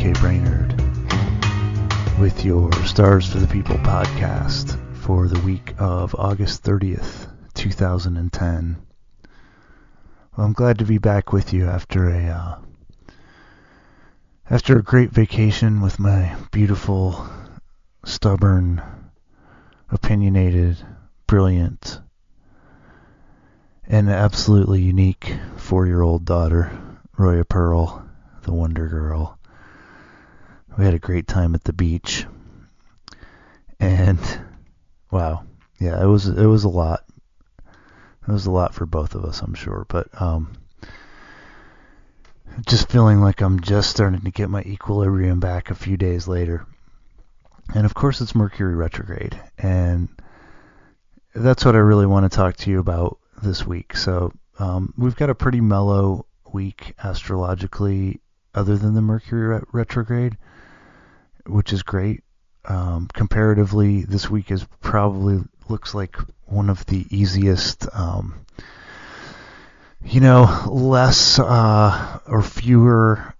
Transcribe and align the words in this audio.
DK 0.00 0.18
Brainerd 0.18 2.18
with 2.18 2.42
your 2.42 2.72
Stars 2.86 3.30
for 3.30 3.36
the 3.36 3.46
People 3.46 3.76
podcast 3.76 4.78
for 4.96 5.28
the 5.28 5.38
week 5.40 5.74
of 5.78 6.14
August 6.14 6.64
30th, 6.64 7.30
2010. 7.52 8.78
Well, 9.22 10.46
I'm 10.46 10.54
glad 10.54 10.78
to 10.78 10.86
be 10.86 10.96
back 10.96 11.34
with 11.34 11.52
you 11.52 11.68
after 11.68 12.08
a 12.08 12.28
uh, 12.28 12.58
after 14.48 14.78
a 14.78 14.82
great 14.82 15.10
vacation 15.10 15.82
with 15.82 15.98
my 15.98 16.34
beautiful, 16.50 17.28
stubborn, 18.06 18.80
opinionated, 19.90 20.78
brilliant, 21.26 22.00
and 23.86 24.08
absolutely 24.08 24.80
unique 24.80 25.36
four-year-old 25.58 26.24
daughter, 26.24 26.72
Roya 27.18 27.44
Pearl, 27.44 28.08
the 28.44 28.54
Wonder 28.54 28.88
Girl. 28.88 29.36
We 30.80 30.86
had 30.86 30.94
a 30.94 30.98
great 30.98 31.28
time 31.28 31.54
at 31.54 31.62
the 31.64 31.74
beach, 31.74 32.24
and 33.78 34.18
wow, 35.10 35.44
yeah, 35.78 36.02
it 36.02 36.06
was 36.06 36.26
it 36.26 36.46
was 36.46 36.64
a 36.64 36.70
lot. 36.70 37.04
It 38.26 38.32
was 38.32 38.46
a 38.46 38.50
lot 38.50 38.72
for 38.72 38.86
both 38.86 39.14
of 39.14 39.26
us, 39.26 39.42
I'm 39.42 39.52
sure, 39.52 39.84
but 39.90 40.08
um, 40.18 40.54
just 42.66 42.88
feeling 42.88 43.20
like 43.20 43.42
I'm 43.42 43.60
just 43.60 43.90
starting 43.90 44.22
to 44.22 44.30
get 44.30 44.48
my 44.48 44.62
equilibrium 44.62 45.38
back 45.38 45.70
a 45.70 45.74
few 45.74 45.98
days 45.98 46.26
later. 46.26 46.64
And 47.74 47.84
of 47.84 47.92
course, 47.92 48.22
it's 48.22 48.34
Mercury 48.34 48.74
retrograde, 48.74 49.38
and 49.58 50.08
that's 51.34 51.62
what 51.62 51.74
I 51.76 51.80
really 51.80 52.06
want 52.06 52.24
to 52.24 52.34
talk 52.34 52.56
to 52.56 52.70
you 52.70 52.80
about 52.80 53.18
this 53.42 53.66
week. 53.66 53.94
So 53.98 54.32
um, 54.58 54.94
we've 54.96 55.14
got 55.14 55.28
a 55.28 55.34
pretty 55.34 55.60
mellow 55.60 56.24
week 56.54 56.94
astrologically, 57.04 58.22
other 58.54 58.78
than 58.78 58.94
the 58.94 59.02
Mercury 59.02 59.46
re- 59.46 59.64
retrograde, 59.72 60.38
which 61.46 61.72
is 61.72 61.82
great. 61.82 62.22
Um, 62.64 63.08
comparatively, 63.12 64.02
this 64.02 64.28
week 64.28 64.50
is 64.50 64.66
probably 64.80 65.42
looks 65.68 65.94
like 65.94 66.16
one 66.46 66.68
of 66.68 66.84
the 66.86 67.06
easiest, 67.10 67.86
um, 67.94 68.44
you 70.04 70.20
know, 70.20 70.64
less 70.68 71.38
uh, 71.38 72.18
or 72.26 72.42
fewer 72.42 73.34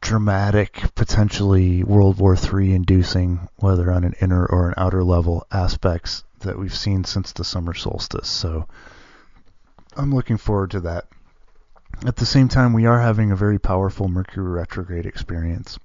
dramatic, 0.00 0.82
potentially 0.94 1.82
World 1.82 2.18
War 2.18 2.36
III 2.36 2.74
inducing, 2.74 3.48
whether 3.56 3.90
on 3.90 4.04
an 4.04 4.14
inner 4.20 4.46
or 4.46 4.68
an 4.68 4.74
outer 4.76 5.02
level, 5.02 5.46
aspects 5.50 6.22
that 6.40 6.58
we've 6.58 6.74
seen 6.74 7.04
since 7.04 7.32
the 7.32 7.44
summer 7.44 7.74
solstice. 7.74 8.28
So 8.28 8.68
I'm 9.96 10.14
looking 10.14 10.36
forward 10.36 10.70
to 10.72 10.80
that. 10.80 11.06
At 12.04 12.16
the 12.16 12.26
same 12.26 12.48
time, 12.48 12.72
we 12.72 12.86
are 12.86 13.00
having 13.00 13.32
a 13.32 13.36
very 13.36 13.58
powerful 13.58 14.06
Mercury 14.06 14.46
retrograde 14.46 15.06
experience, 15.06 15.78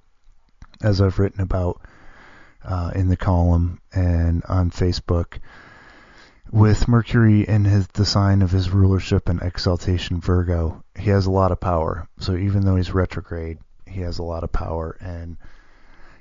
as 0.82 1.00
I've 1.00 1.18
written 1.18 1.40
about 1.40 1.80
uh, 2.64 2.92
in 2.94 3.08
the 3.08 3.16
column 3.16 3.80
and 3.92 4.42
on 4.48 4.70
Facebook. 4.70 5.38
With 6.50 6.86
Mercury 6.86 7.48
in 7.48 7.64
his 7.64 7.86
the 7.88 8.04
sign 8.04 8.42
of 8.42 8.50
his 8.50 8.70
rulership 8.70 9.28
and 9.28 9.40
exaltation 9.40 10.20
Virgo, 10.20 10.84
he 10.98 11.10
has 11.10 11.26
a 11.26 11.30
lot 11.30 11.50
of 11.50 11.60
power. 11.60 12.08
So 12.18 12.36
even 12.36 12.64
though 12.64 12.76
he's 12.76 12.92
retrograde, 12.92 13.58
he 13.86 14.00
has 14.02 14.18
a 14.18 14.22
lot 14.22 14.44
of 14.44 14.52
power. 14.52 14.96
And 15.00 15.38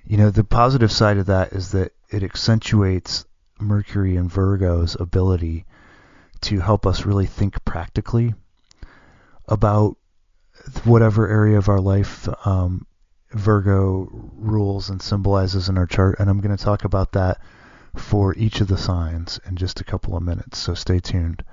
you 0.06 0.18
know 0.18 0.30
the 0.30 0.44
positive 0.44 0.92
side 0.92 1.18
of 1.18 1.26
that 1.28 1.54
is 1.54 1.72
that 1.72 1.94
it 2.10 2.24
accentuates 2.24 3.26
Mercury 3.60 4.16
and 4.16 4.32
Virgo's 4.32 4.96
ability 5.00 5.66
to 6.42 6.60
help 6.60 6.88
us 6.88 7.06
really 7.06 7.28
think 7.28 7.64
practically 7.66 8.34
about 9.48 9.98
whatever 10.84 11.28
area 11.28 11.58
of 11.58 11.70
our 11.70 11.80
life 11.80 12.28
um, 12.46 12.86
Virgo 13.32 14.10
rules 14.36 14.90
and 14.90 15.02
symbolizes 15.02 15.70
in 15.70 15.78
our 15.78 15.88
chart. 15.88 16.18
And 16.20 16.30
I'm 16.30 16.42
going 16.42 16.56
to 16.56 16.64
talk 16.64 16.84
about 16.84 17.14
that 17.14 17.40
for 17.96 18.34
each 18.36 18.62
of 18.62 18.68
the 18.68 18.78
signs 18.78 19.40
in 19.48 19.56
just 19.56 19.82
a 19.82 19.86
couple 19.86 20.16
of 20.16 20.24
minutes. 20.24 20.58
So 20.58 20.74
stay 20.74 21.00
tuned. 21.00 21.44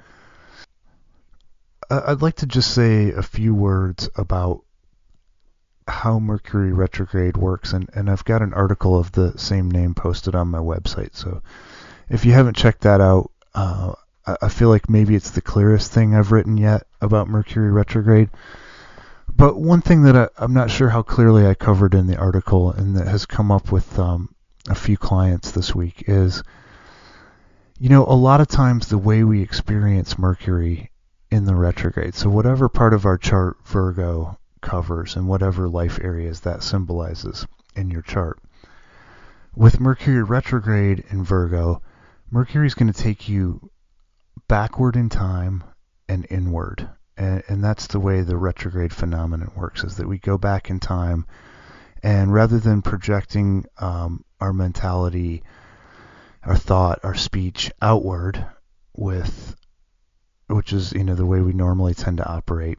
I'd 1.91 2.23
like 2.23 2.37
to 2.37 2.47
just 2.47 2.75
say 2.75 3.13
a 3.13 3.23
few 3.23 3.55
words 3.55 4.11
about 4.17 4.63
how 5.87 6.19
Mercury 6.19 6.73
retrograde 6.73 7.37
works, 7.37 7.73
and, 7.73 7.89
and 7.95 8.11
I've 8.11 8.25
got 8.25 8.43
an 8.43 8.53
article 8.53 8.99
of 8.99 9.13
the 9.13 9.39
same 9.39 9.71
name 9.71 9.95
posted 9.95 10.35
on 10.35 10.49
my 10.49 10.59
website. 10.59 11.17
So 11.17 11.43
if 12.11 12.27
you 12.27 12.33
haven't 12.33 12.57
checked 12.57 12.83
that 12.83 13.01
out, 13.01 13.31
uh, 13.55 13.95
I 14.43 14.51
feel 14.51 14.69
like 14.69 14.91
maybe 14.91 15.15
it's 15.15 15.31
the 15.31 15.41
clearest 15.41 15.91
thing 15.91 16.15
I've 16.15 16.33
written 16.33 16.59
yet 16.59 16.87
about 17.01 17.29
Mercury 17.29 17.71
retrograde. 17.71 18.29
But 19.35 19.61
one 19.61 19.81
thing 19.83 20.03
that 20.03 20.17
I, 20.17 20.45
am 20.45 20.53
not 20.53 20.71
sure 20.71 20.89
how 20.89 21.03
clearly 21.03 21.47
I 21.47 21.55
covered 21.55 21.95
in 21.95 22.07
the 22.07 22.17
article 22.17 22.73
and 22.73 22.97
that 22.97 23.07
has 23.07 23.27
come 23.27 23.53
up 23.53 23.71
with 23.71 23.99
um, 23.99 24.35
a 24.69 24.75
few 24.75 24.97
clients 24.97 25.53
this 25.53 25.75
week 25.75 26.05
is, 26.07 26.43
you 27.79 27.89
know, 27.89 28.05
a 28.07 28.15
lot 28.15 28.41
of 28.41 28.49
times 28.49 28.89
the 28.89 28.99
way 28.99 29.25
we 29.25 29.43
experience 29.43 30.19
Mercury 30.19 30.91
in 31.31 31.45
the 31.45 31.55
retrograde, 31.55 32.15
so 32.15 32.31
whatever 32.31 32.69
part 32.69 32.95
of 32.95 33.05
our 33.05 33.19
chart 33.19 33.59
Virgo 33.67 34.39
covers 34.61 35.15
and 35.15 35.29
whatever 35.29 35.69
life 35.69 35.99
areas 36.03 36.41
that 36.41 36.63
symbolizes 36.63 37.47
in 37.77 37.91
your 37.91 38.03
chart, 38.03 38.41
with 39.55 39.81
Mercury 39.81 40.23
retrograde 40.23 41.05
in 41.11 41.23
Virgo, 41.23 41.83
Mercury 42.31 42.67
is 42.67 42.75
going 42.75 42.93
to 42.93 43.03
take 43.03 43.29
you 43.29 43.71
backward 44.49 44.97
in 44.97 45.09
time 45.09 45.65
and 46.09 46.27
inward. 46.31 46.89
And, 47.19 47.43
and 47.49 47.63
that's 47.63 47.89
the 47.89 48.01
way 48.01 48.23
the 48.23 48.37
retrograde 48.37 48.95
phenomenon 48.95 49.51
works, 49.57 49.85
is 49.85 49.97
that 49.97 50.09
we 50.09 50.19
go 50.19 50.39
back 50.39 50.71
in 50.71 50.79
time 50.79 51.27
and 52.03 52.33
rather 52.33 52.59
than 52.59 52.81
projecting 52.81 53.67
um, 53.79 54.25
our 54.41 54.53
mentality, 54.53 55.43
our 56.45 56.57
thought, 56.57 57.01
our 57.03 57.17
speech 57.17 57.73
outward 57.83 58.47
with, 58.95 59.57
which 60.47 60.73
is, 60.73 60.93
you 60.93 61.05
know, 61.05 61.17
the 61.17 61.27
way 61.27 61.41
we 61.41 61.53
normally 61.53 61.95
tend 61.95 62.19
to 62.19 62.29
operate, 62.29 62.79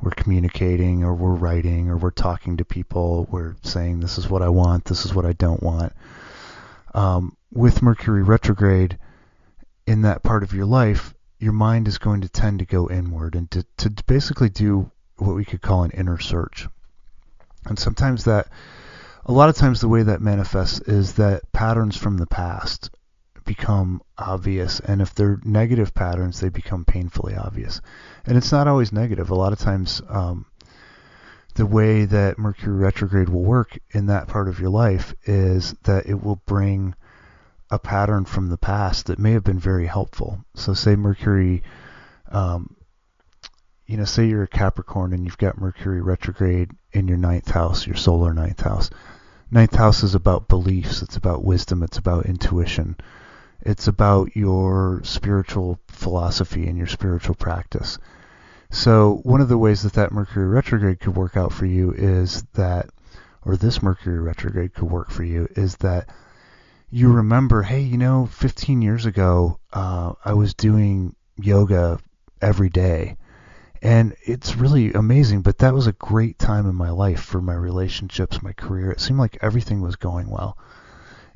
we're 0.00 0.10
communicating 0.10 1.04
or 1.04 1.14
we're 1.14 1.34
writing 1.34 1.90
or 1.90 1.96
we're 1.96 2.10
talking 2.10 2.56
to 2.56 2.64
people, 2.64 3.26
we're 3.30 3.56
saying 3.62 4.00
this 4.00 4.18
is 4.18 4.28
what 4.28 4.42
I 4.42 4.48
want, 4.48 4.86
this 4.86 5.04
is 5.04 5.14
what 5.14 5.26
I 5.26 5.32
don't 5.32 5.62
want. 5.62 5.92
Um, 6.94 7.36
with 7.52 7.82
Mercury 7.82 8.22
retrograde, 8.22 8.98
in 9.86 10.02
that 10.02 10.22
part 10.22 10.42
of 10.42 10.52
your 10.52 10.66
life, 10.66 11.14
your 11.38 11.52
mind 11.52 11.88
is 11.88 11.98
going 11.98 12.22
to 12.22 12.28
tend 12.28 12.58
to 12.60 12.64
go 12.64 12.88
inward 12.88 13.34
and 13.34 13.50
to, 13.50 13.64
to 13.76 13.90
basically 14.06 14.48
do 14.48 14.90
what 15.16 15.34
we 15.34 15.44
could 15.44 15.62
call 15.62 15.82
an 15.82 15.90
inner 15.92 16.18
search. 16.18 16.66
And 17.66 17.78
sometimes 17.78 18.24
that, 18.24 18.48
a 19.24 19.32
lot 19.32 19.48
of 19.48 19.56
times 19.56 19.80
the 19.80 19.88
way 19.88 20.02
that 20.02 20.20
manifests 20.20 20.80
is 20.80 21.14
that 21.14 21.50
patterns 21.52 21.96
from 21.96 22.16
the 22.16 22.26
past 22.26 22.90
become 23.44 24.02
obvious. 24.18 24.80
And 24.80 25.00
if 25.00 25.14
they're 25.14 25.40
negative 25.44 25.94
patterns, 25.94 26.40
they 26.40 26.48
become 26.48 26.84
painfully 26.84 27.34
obvious. 27.34 27.80
And 28.24 28.36
it's 28.36 28.52
not 28.52 28.68
always 28.68 28.92
negative. 28.92 29.30
A 29.30 29.34
lot 29.34 29.52
of 29.52 29.58
times, 29.58 30.02
um, 30.08 30.46
the 31.54 31.66
way 31.66 32.04
that 32.04 32.38
Mercury 32.38 32.76
retrograde 32.76 33.30
will 33.30 33.42
work 33.42 33.78
in 33.92 34.06
that 34.06 34.28
part 34.28 34.48
of 34.48 34.60
your 34.60 34.68
life 34.68 35.14
is 35.24 35.72
that 35.84 36.06
it 36.06 36.22
will 36.22 36.42
bring 36.46 36.94
a 37.70 37.78
pattern 37.78 38.24
from 38.24 38.48
the 38.48 38.56
past 38.56 39.06
that 39.06 39.18
may 39.18 39.32
have 39.32 39.44
been 39.44 39.58
very 39.58 39.86
helpful. 39.86 40.44
So, 40.54 40.74
say 40.74 40.94
Mercury, 40.94 41.62
um, 42.30 42.76
you 43.86 43.96
know, 43.96 44.04
say 44.04 44.26
you're 44.26 44.44
a 44.44 44.48
Capricorn 44.48 45.12
and 45.12 45.24
you've 45.24 45.38
got 45.38 45.60
Mercury 45.60 46.00
retrograde 46.00 46.70
in 46.92 47.08
your 47.08 47.16
ninth 47.16 47.50
house, 47.50 47.86
your 47.86 47.96
solar 47.96 48.32
ninth 48.32 48.60
house. 48.60 48.90
Ninth 49.50 49.74
house 49.74 50.02
is 50.02 50.14
about 50.14 50.48
beliefs, 50.48 51.02
it's 51.02 51.16
about 51.16 51.44
wisdom, 51.44 51.82
it's 51.82 51.98
about 51.98 52.26
intuition, 52.26 52.96
it's 53.60 53.86
about 53.86 54.34
your 54.34 55.00
spiritual 55.04 55.78
philosophy 55.88 56.66
and 56.66 56.76
your 56.76 56.88
spiritual 56.88 57.36
practice. 57.36 57.98
So, 58.70 59.20
one 59.22 59.40
of 59.40 59.48
the 59.48 59.58
ways 59.58 59.82
that 59.82 59.92
that 59.94 60.12
Mercury 60.12 60.46
retrograde 60.46 61.00
could 61.00 61.16
work 61.16 61.36
out 61.36 61.52
for 61.52 61.66
you 61.66 61.92
is 61.92 62.42
that, 62.54 62.90
or 63.44 63.56
this 63.56 63.82
Mercury 63.82 64.18
retrograde 64.18 64.74
could 64.74 64.90
work 64.90 65.10
for 65.10 65.22
you, 65.22 65.48
is 65.56 65.76
that 65.76 66.08
you 66.90 67.12
remember, 67.12 67.62
hey, 67.62 67.80
you 67.80 67.98
know, 67.98 68.26
15 68.26 68.82
years 68.82 69.06
ago, 69.06 69.58
uh, 69.72 70.12
I 70.24 70.34
was 70.34 70.54
doing 70.54 71.16
yoga 71.36 71.98
every 72.40 72.68
day. 72.68 73.16
And 73.82 74.16
it's 74.22 74.56
really 74.56 74.92
amazing, 74.92 75.42
but 75.42 75.58
that 75.58 75.74
was 75.74 75.86
a 75.86 75.92
great 75.92 76.38
time 76.38 76.66
in 76.68 76.74
my 76.74 76.90
life 76.90 77.20
for 77.20 77.40
my 77.40 77.54
relationships, 77.54 78.42
my 78.42 78.52
career. 78.52 78.90
It 78.90 79.00
seemed 79.00 79.18
like 79.18 79.38
everything 79.42 79.80
was 79.80 79.96
going 79.96 80.30
well. 80.30 80.56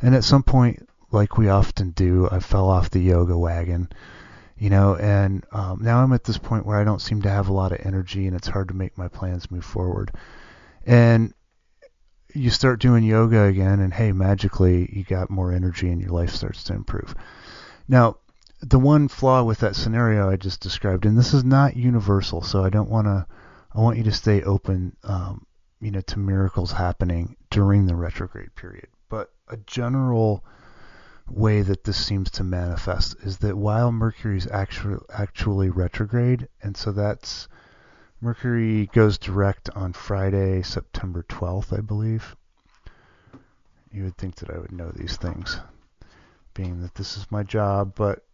And 0.01 0.15
at 0.15 0.25
some 0.25 0.43
point, 0.43 0.89
like 1.13 1.37
we 1.37 1.49
often 1.49 1.91
do, 1.91 2.29
I 2.31 2.41
fell 2.41 2.69
off 2.69 2.91
the 2.91 3.01
yoga 3.01 3.37
wagon, 3.37 3.89
you 4.57 4.71
know, 4.71 4.97
and 4.97 5.45
um, 5.53 5.81
now 5.83 6.03
I'm 6.03 6.13
at 6.13 6.25
this 6.25 6.39
point 6.39 6.65
where 6.65 6.79
I 6.79 6.85
don't 6.85 7.03
seem 7.03 7.23
to 7.23 7.31
have 7.31 7.49
a 7.49 7.53
lot 7.53 7.73
of 7.73 7.85
energy 7.85 8.27
and 8.27 8.37
it's 8.37 8.49
hard 8.49 8.69
to 8.69 8.75
make 8.75 8.97
my 8.97 9.09
plans 9.09 9.51
move 9.51 9.65
forward. 9.65 10.13
And 10.87 11.35
you 12.35 12.51
start 12.51 12.81
doing 12.81 13.05
yoga 13.05 13.45
again, 13.45 13.81
and 13.81 13.93
hey, 13.93 14.13
magically 14.13 14.91
you 14.93 15.05
got 15.05 15.31
more 15.31 15.53
energy 15.53 15.91
and 15.91 16.01
your 16.01 16.11
life 16.11 16.31
starts 16.31 16.65
to 16.65 16.75
improve. 16.75 17.15
Now, 17.89 18.19
the 18.61 18.79
one 18.79 19.09
flaw 19.09 19.43
with 19.43 19.59
that 19.61 19.77
scenario 19.77 20.31
I 20.31 20.37
just 20.37 20.61
described, 20.61 21.07
and 21.07 21.17
this 21.17 21.33
is 21.33 21.45
not 21.45 21.77
universal, 21.77 22.43
so 22.43 22.63
I 22.65 22.71
don't 22.71 22.91
want 22.91 23.07
to. 23.07 23.27
I 23.73 23.81
want 23.81 23.99
you 23.99 24.05
to 24.05 24.13
stay 24.13 24.43
open 24.43 24.97
um, 25.05 25.47
you 25.81 25.91
know, 25.91 26.01
to 26.03 26.19
miracles 26.19 26.73
happening 26.73 27.37
during 27.51 27.87
the 27.87 27.97
retrograde 27.97 28.55
period. 28.55 28.89
But 29.09 29.33
a 29.49 29.57
general 29.57 30.45
way 31.29 31.63
that 31.63 31.85
this 31.85 31.97
seems 31.97 32.31
to 32.33 32.45
manifest 32.45 33.17
is 33.23 33.39
that 33.39 33.57
while 33.57 33.91
Mercury 33.91 34.37
is 34.37 34.47
actually 34.49 34.99
actually 35.13 35.71
retrograde, 35.71 36.49
and 36.63 36.77
so 36.77 36.93
that's 36.93 37.49
Mercury 38.23 38.85
goes 38.93 39.17
direct 39.17 39.71
on 39.71 39.95
Friday, 39.95 40.61
September 40.61 41.23
12th, 41.23 41.77
I 41.77 41.81
believe. 41.81 42.37
You 43.91 44.05
would 44.05 44.19
think 44.19 44.35
that 44.37 44.51
I 44.51 44.59
would 44.59 44.73
know 44.73 44.91
these 44.91 45.17
things, 45.17 45.59
being 46.53 46.83
that 46.83 46.95
this 46.97 47.17
is 47.17 47.31
my 47.31 47.43
job, 47.43 47.95
but 47.95 48.27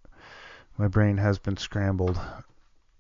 my 0.77 0.89
brain 0.89 1.19
has 1.19 1.39
been 1.39 1.57
scrambled 1.57 2.21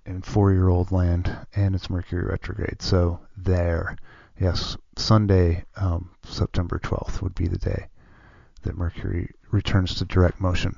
in 0.04 0.22
four-year-old 0.22 0.92
land, 0.92 1.36
and 1.56 1.74
it's 1.74 1.90
Mercury 1.90 2.24
retrograde. 2.24 2.80
So 2.80 3.18
there, 3.36 3.96
yes, 4.38 4.76
Sunday, 4.96 5.64
um, 5.74 6.10
September 6.24 6.78
12th 6.78 7.20
would 7.20 7.34
be 7.34 7.48
the 7.48 7.58
day 7.58 7.88
that 8.62 8.78
Mercury 8.78 9.32
returns 9.50 9.96
to 9.96 10.04
direct 10.04 10.40
motion. 10.40 10.76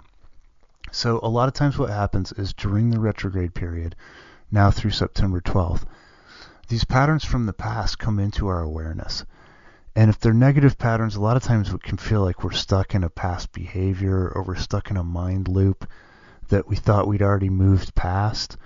So 0.91 1.21
a 1.23 1.29
lot 1.29 1.49
of 1.49 1.55
times 1.55 1.77
what 1.77 1.91
happens 1.91 2.33
is 2.33 2.55
during 2.55 2.89
the 2.89 2.99
retrograde 2.99 3.53
period, 3.53 3.95
now 4.51 4.71
through 4.71 4.93
September 4.93 5.43
12th, 5.43 5.85
these 6.69 6.85
patterns 6.85 7.25
from 7.25 7.47
the 7.47 7.53
past 7.53 7.99
come 7.99 8.19
into 8.19 8.47
our 8.47 8.63
awareness. 8.63 9.25
And 9.97 10.11
if 10.11 10.21
they're 10.21 10.33
negative 10.33 10.79
patterns, 10.79 11.17
a 11.17 11.21
lot 11.21 11.37
of 11.37 11.43
times 11.43 11.73
it 11.73 11.83
can 11.83 11.97
feel 11.97 12.23
like 12.23 12.45
we're 12.45 12.53
stuck 12.53 12.95
in 12.95 13.03
a 13.03 13.11
past 13.11 13.53
behavior 13.53 14.29
or 14.29 14.43
we're 14.43 14.55
stuck 14.57 14.91
in 14.91 14.97
a 14.97 15.03
mind 15.03 15.49
loop 15.49 15.89
that 16.49 16.69
we 16.69 16.77
thought 16.77 17.09
we'd 17.09 17.23
already 17.23 17.51
moved 17.51 17.95
past. 17.95 18.57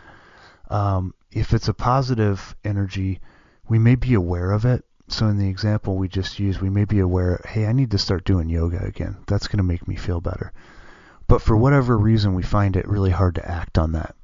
Um, 0.69 1.15
if 1.31 1.55
it's 1.55 1.69
a 1.69 1.75
positive 1.75 2.55
energy, 2.65 3.21
we 3.69 3.79
may 3.79 3.95
be 3.95 4.15
aware 4.15 4.51
of 4.51 4.65
it. 4.65 4.85
So 5.09 5.29
in 5.29 5.39
the 5.39 5.49
example 5.49 5.97
we 5.97 6.09
just 6.09 6.39
used, 6.39 6.61
we 6.61 6.71
may 6.71 6.85
be 6.85 6.99
aware, 6.99 7.41
hey, 7.47 7.67
I 7.67 7.73
need 7.73 7.93
to 7.93 7.99
start 7.99 8.25
doing 8.25 8.49
yoga 8.49 8.83
again. 8.85 9.17
That's 9.27 9.49
going 9.49 9.59
to 9.59 9.63
make 9.63 9.87
me 9.87 9.97
feel 9.97 10.21
better. 10.21 10.53
But 11.29 11.41
for 11.41 11.57
whatever 11.57 11.97
reason, 11.97 12.35
we 12.35 12.43
find 12.43 12.77
it 12.77 12.89
really 12.89 13.11
hard 13.11 13.37
to 13.37 13.49
act 13.49 13.79
on 13.79 13.93
that. 13.93 14.15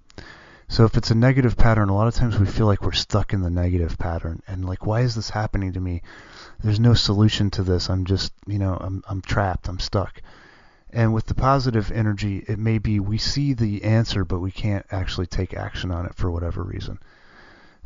So 0.70 0.84
if 0.84 0.98
it's 0.98 1.10
a 1.10 1.14
negative 1.14 1.56
pattern, 1.56 1.88
a 1.88 1.94
lot 1.94 2.08
of 2.08 2.14
times 2.14 2.38
we 2.38 2.44
feel 2.44 2.66
like 2.66 2.82
we're 2.82 2.92
stuck 2.92 3.32
in 3.32 3.40
the 3.40 3.48
negative 3.48 3.98
pattern 3.98 4.42
and 4.46 4.66
like 4.66 4.84
why 4.84 5.00
is 5.00 5.14
this 5.14 5.30
happening 5.30 5.72
to 5.72 5.80
me? 5.80 6.02
There's 6.62 6.78
no 6.78 6.92
solution 6.92 7.48
to 7.52 7.62
this. 7.62 7.88
I'm 7.88 8.04
just, 8.04 8.34
you 8.46 8.58
know, 8.58 8.76
I'm 8.78 9.02
I'm 9.08 9.22
trapped. 9.22 9.68
I'm 9.68 9.78
stuck. 9.78 10.20
And 10.90 11.14
with 11.14 11.24
the 11.24 11.34
positive 11.34 11.90
energy, 11.90 12.44
it 12.46 12.58
may 12.58 12.76
be 12.76 13.00
we 13.00 13.16
see 13.16 13.54
the 13.54 13.82
answer 13.82 14.26
but 14.26 14.40
we 14.40 14.50
can't 14.50 14.84
actually 14.90 15.26
take 15.26 15.54
action 15.54 15.90
on 15.90 16.04
it 16.04 16.14
for 16.14 16.30
whatever 16.30 16.62
reason. 16.62 16.98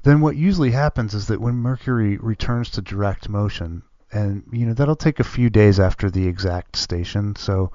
Then 0.03 0.21
what 0.21 0.37
usually 0.37 0.73
happens 0.73 1.15
is 1.15 1.29
that 1.29 1.41
when 1.41 1.55
Mercury 1.55 2.17
returns 2.17 2.69
to 2.71 2.83
direct 2.83 3.29
motion, 3.29 3.85
and 4.11 4.43
you 4.51 4.67
know 4.67 4.75
that'll 4.75 4.97
take 4.97 5.21
a 5.21 5.25
few 5.25 5.51
days 5.51 5.79
after 5.79 6.11
the 6.11 6.27
exact 6.27 6.75
station. 6.75 7.37
So 7.37 7.71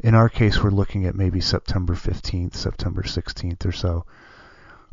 in 0.00 0.14
our 0.14 0.30
case, 0.30 0.62
we're 0.62 0.70
looking 0.70 1.04
at 1.04 1.14
maybe 1.14 1.40
September 1.42 1.94
15th, 1.94 2.54
September 2.54 3.02
16th 3.02 3.66
or 3.66 3.72
so 3.72 4.06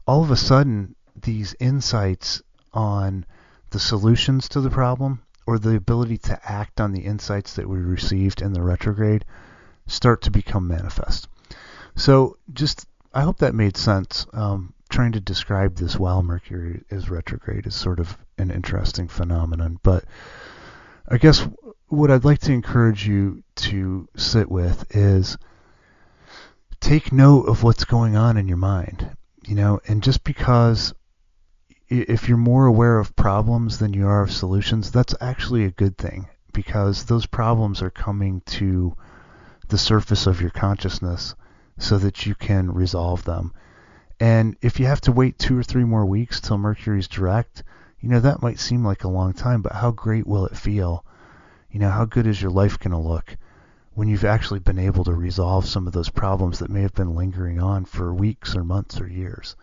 all 0.08 0.24
of 0.24 0.32
a 0.32 0.36
sudden 0.36 0.96
these 1.16 1.56
insights 1.60 2.42
on 2.74 3.26
the 3.72 3.80
solutions 3.80 4.48
to 4.50 4.62
the 4.62 4.70
problem 4.70 5.22
or 5.48 5.58
the 5.60 5.76
ability 5.76 6.18
to 6.18 6.40
act 6.44 6.80
on 6.80 6.92
the 6.92 7.02
insights 7.02 7.56
that 7.56 7.68
we 7.68 7.78
received 7.80 8.42
in 8.42 8.54
the 8.54 8.62
retrograde 8.62 9.26
start 9.88 10.22
to 10.22 10.32
become 10.32 10.68
manifest. 10.68 11.28
So 11.96 12.38
just 12.54 12.88
I 13.14 13.22
hope 13.22 13.38
that 13.38 13.56
made 13.56 13.78
sense. 13.78 14.26
Um, 14.34 14.74
trying 14.90 15.14
to 15.14 15.20
describe 15.20 15.76
this 15.76 15.98
while 15.98 16.22
Mercury 16.22 16.84
is 16.90 17.10
retrograde 17.10 17.66
is 17.66 17.76
sort 17.76 18.00
of 18.00 18.18
an 18.38 18.52
interesting 18.52 19.08
phenomenon. 19.08 19.80
But 19.84 20.06
I 21.08 21.18
guess 21.18 21.48
what 21.88 22.12
I'd 22.12 22.26
like 22.26 22.40
to 22.40 22.52
encourage 22.52 23.08
you 23.08 23.44
to 23.56 24.08
sit 24.16 24.50
with 24.50 24.96
is 24.96 25.38
take 26.80 27.12
note 27.12 27.48
of 27.48 27.64
what's 27.64 27.86
going 27.86 28.16
on 28.16 28.38
in 28.38 28.48
your 28.48 28.58
mind 28.58 29.16
you 29.48 29.56
know, 29.56 29.80
and 29.88 30.02
just 30.02 30.24
because 30.24 30.94
if 31.88 32.28
you're 32.28 32.38
more 32.38 32.66
aware 32.66 32.98
of 32.98 33.16
problems 33.16 33.78
than 33.78 33.94
you 33.94 34.08
are 34.08 34.24
of 34.24 34.32
solutions, 34.32 34.92
that's 34.92 35.14
actually 35.22 35.66
a 35.66 35.72
good 35.72 35.98
thing 35.98 36.28
because 36.52 37.06
those 37.06 37.26
problems 37.26 37.82
are 37.82 37.92
coming 37.92 38.42
to 38.46 38.96
the 39.68 39.78
surface 39.78 40.26
of 40.26 40.42
your 40.42 40.50
consciousness 40.50 41.36
so 41.78 41.98
that 41.98 42.26
you 42.26 42.34
can 42.34 42.74
resolve 42.74 43.24
them. 43.26 43.54
And 44.20 44.56
if 44.62 44.80
you 44.80 44.86
have 44.86 45.02
to 45.02 45.12
wait 45.12 45.38
two 45.38 45.58
or 45.58 45.64
three 45.64 45.84
more 45.84 46.06
weeks 46.06 46.40
till 46.40 46.58
Mercury's 46.58 47.08
direct, 47.08 47.64
you 48.00 48.10
know, 48.10 48.22
that 48.22 48.42
might 48.42 48.60
seem 48.60 48.84
like 48.86 49.04
a 49.04 49.10
long 49.10 49.34
time, 49.34 49.62
but 49.62 49.74
how 49.74 49.92
great 49.92 50.26
will 50.26 50.46
it 50.46 50.58
feel? 50.58 51.06
You 51.70 51.80
know, 51.80 51.90
how 51.90 52.06
good 52.06 52.26
is 52.26 52.42
your 52.42 52.52
life 52.52 52.80
going 52.80 52.92
to 52.92 52.98
look? 52.98 53.36
When 53.96 54.10
you've 54.10 54.26
actually 54.26 54.60
been 54.60 54.78
able 54.78 55.06
to 55.06 55.14
resolve 55.14 55.66
some 55.66 55.88
of 55.88 55.94
those 55.94 56.10
problems 56.10 56.60
that 56.60 56.70
may 56.70 56.82
have 56.82 56.94
been 56.94 57.16
lingering 57.16 57.62
on 57.62 57.86
for 57.86 58.14
weeks 58.14 58.54
or 58.54 58.64
months 58.64 59.00
or 59.00 59.08
years. 59.08 59.56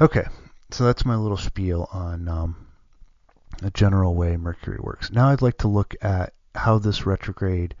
Okay, 0.00 0.24
so 0.70 0.84
that's 0.84 1.04
my 1.04 1.14
little 1.14 1.36
spiel 1.36 1.86
on 1.92 2.28
um, 2.28 2.66
a 3.62 3.70
general 3.70 4.14
way 4.14 4.38
Mercury 4.38 4.78
works. 4.80 5.12
Now 5.12 5.28
I'd 5.28 5.42
like 5.42 5.58
to 5.58 5.68
look 5.68 5.94
at 6.00 6.32
how 6.54 6.78
this 6.78 7.04
retrograde 7.04 7.74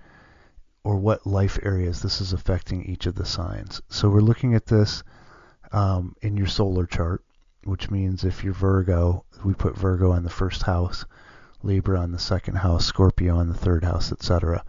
or 0.84 0.96
what 0.96 1.26
life 1.26 1.58
areas 1.62 2.02
this 2.02 2.20
is 2.20 2.34
affecting 2.34 2.84
each 2.84 3.06
of 3.06 3.14
the 3.14 3.24
signs. 3.24 3.80
So 3.88 4.10
we're 4.10 4.20
looking 4.20 4.54
at 4.54 4.66
this 4.66 5.02
um, 5.72 6.16
in 6.20 6.36
your 6.36 6.46
solar 6.46 6.84
chart, 6.84 7.24
which 7.64 7.90
means 7.90 8.24
if 8.24 8.44
you're 8.44 8.52
Virgo, 8.52 9.24
we 9.42 9.54
put 9.54 9.76
Virgo 9.76 10.12
on 10.12 10.22
the 10.22 10.30
first 10.30 10.64
house, 10.64 11.06
Libra 11.62 11.98
on 11.98 12.12
the 12.12 12.18
second 12.18 12.56
house, 12.56 12.84
Scorpio 12.84 13.36
on 13.38 13.48
the 13.48 13.54
third 13.54 13.84
house, 13.84 14.12
etc 14.12 14.62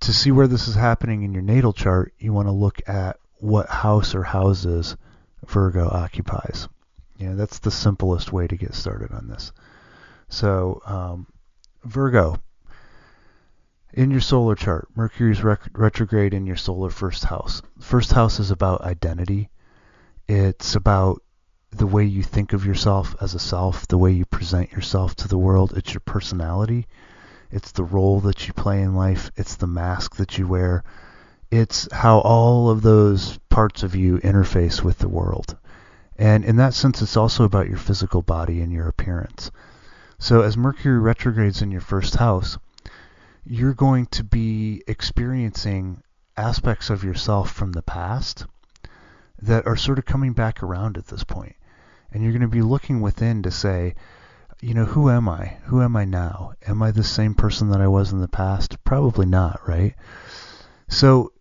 to 0.00 0.12
see 0.12 0.30
where 0.30 0.46
this 0.46 0.68
is 0.68 0.74
happening 0.74 1.22
in 1.22 1.32
your 1.32 1.42
natal 1.42 1.72
chart, 1.72 2.12
you 2.18 2.32
want 2.32 2.48
to 2.48 2.52
look 2.52 2.80
at 2.88 3.18
what 3.38 3.68
house 3.68 4.14
or 4.14 4.22
houses 4.22 4.96
Virgo 5.46 5.88
occupies. 5.88 6.68
Yeah, 7.16 7.34
that's 7.34 7.58
the 7.58 7.70
simplest 7.70 8.32
way 8.32 8.46
to 8.46 8.56
get 8.56 8.74
started 8.74 9.12
on 9.12 9.28
this. 9.28 9.52
So, 10.28 10.82
um, 10.86 11.26
Virgo, 11.84 12.36
in 13.92 14.10
your 14.10 14.20
solar 14.20 14.54
chart, 14.54 14.88
Mercury's 14.94 15.42
rec- 15.42 15.70
retrograde 15.72 16.34
in 16.34 16.46
your 16.46 16.56
solar 16.56 16.90
first 16.90 17.24
house. 17.24 17.62
First 17.80 18.12
house 18.12 18.38
is 18.38 18.50
about 18.50 18.82
identity. 18.82 19.48
It's 20.28 20.74
about 20.74 21.22
the 21.70 21.86
way 21.86 22.04
you 22.04 22.22
think 22.22 22.52
of 22.52 22.64
yourself 22.64 23.16
as 23.20 23.34
a 23.34 23.38
self, 23.38 23.86
the 23.88 23.98
way 23.98 24.12
you 24.12 24.24
present 24.24 24.72
yourself 24.72 25.14
to 25.16 25.28
the 25.28 25.38
world. 25.38 25.72
It's 25.76 25.92
your 25.92 26.00
personality. 26.00 26.86
It's 27.50 27.72
the 27.72 27.84
role 27.84 28.20
that 28.20 28.46
you 28.46 28.52
play 28.52 28.82
in 28.82 28.94
life. 28.94 29.30
It's 29.36 29.56
the 29.56 29.66
mask 29.66 30.16
that 30.16 30.36
you 30.38 30.46
wear. 30.46 30.84
It's 31.50 31.88
how 31.92 32.18
all 32.18 32.68
of 32.68 32.82
those 32.82 33.38
parts 33.48 33.82
of 33.82 33.94
you 33.94 34.18
interface 34.18 34.82
with 34.82 34.98
the 34.98 35.08
world. 35.08 35.56
And 36.18 36.44
in 36.44 36.56
that 36.56 36.74
sense, 36.74 37.00
it's 37.00 37.16
also 37.16 37.44
about 37.44 37.68
your 37.68 37.78
physical 37.78 38.22
body 38.22 38.60
and 38.60 38.72
your 38.72 38.88
appearance. 38.88 39.50
So 40.18 40.42
as 40.42 40.56
Mercury 40.56 40.98
retrogrades 40.98 41.62
in 41.62 41.70
your 41.70 41.80
first 41.80 42.16
house, 42.16 42.58
you're 43.46 43.74
going 43.74 44.06
to 44.06 44.24
be 44.24 44.82
experiencing 44.86 46.02
aspects 46.36 46.90
of 46.90 47.04
yourself 47.04 47.50
from 47.50 47.72
the 47.72 47.82
past 47.82 48.44
that 49.40 49.66
are 49.66 49.76
sort 49.76 49.98
of 49.98 50.04
coming 50.04 50.32
back 50.32 50.62
around 50.62 50.98
at 50.98 51.06
this 51.06 51.24
point. 51.24 51.54
And 52.12 52.22
you're 52.22 52.32
going 52.32 52.42
to 52.42 52.48
be 52.48 52.62
looking 52.62 53.00
within 53.00 53.42
to 53.44 53.50
say, 53.50 53.94
you 54.60 54.74
know, 54.74 54.84
who 54.84 55.08
am 55.08 55.28
I? 55.28 55.58
Who 55.64 55.82
am 55.82 55.96
I 55.96 56.04
now? 56.04 56.52
Am 56.66 56.82
I 56.82 56.90
the 56.90 57.04
same 57.04 57.34
person 57.34 57.70
that 57.70 57.80
I 57.80 57.88
was 57.88 58.12
in 58.12 58.20
the 58.20 58.28
past? 58.28 58.82
Probably 58.84 59.26
not, 59.26 59.60
right? 59.68 59.94
So 60.88 61.32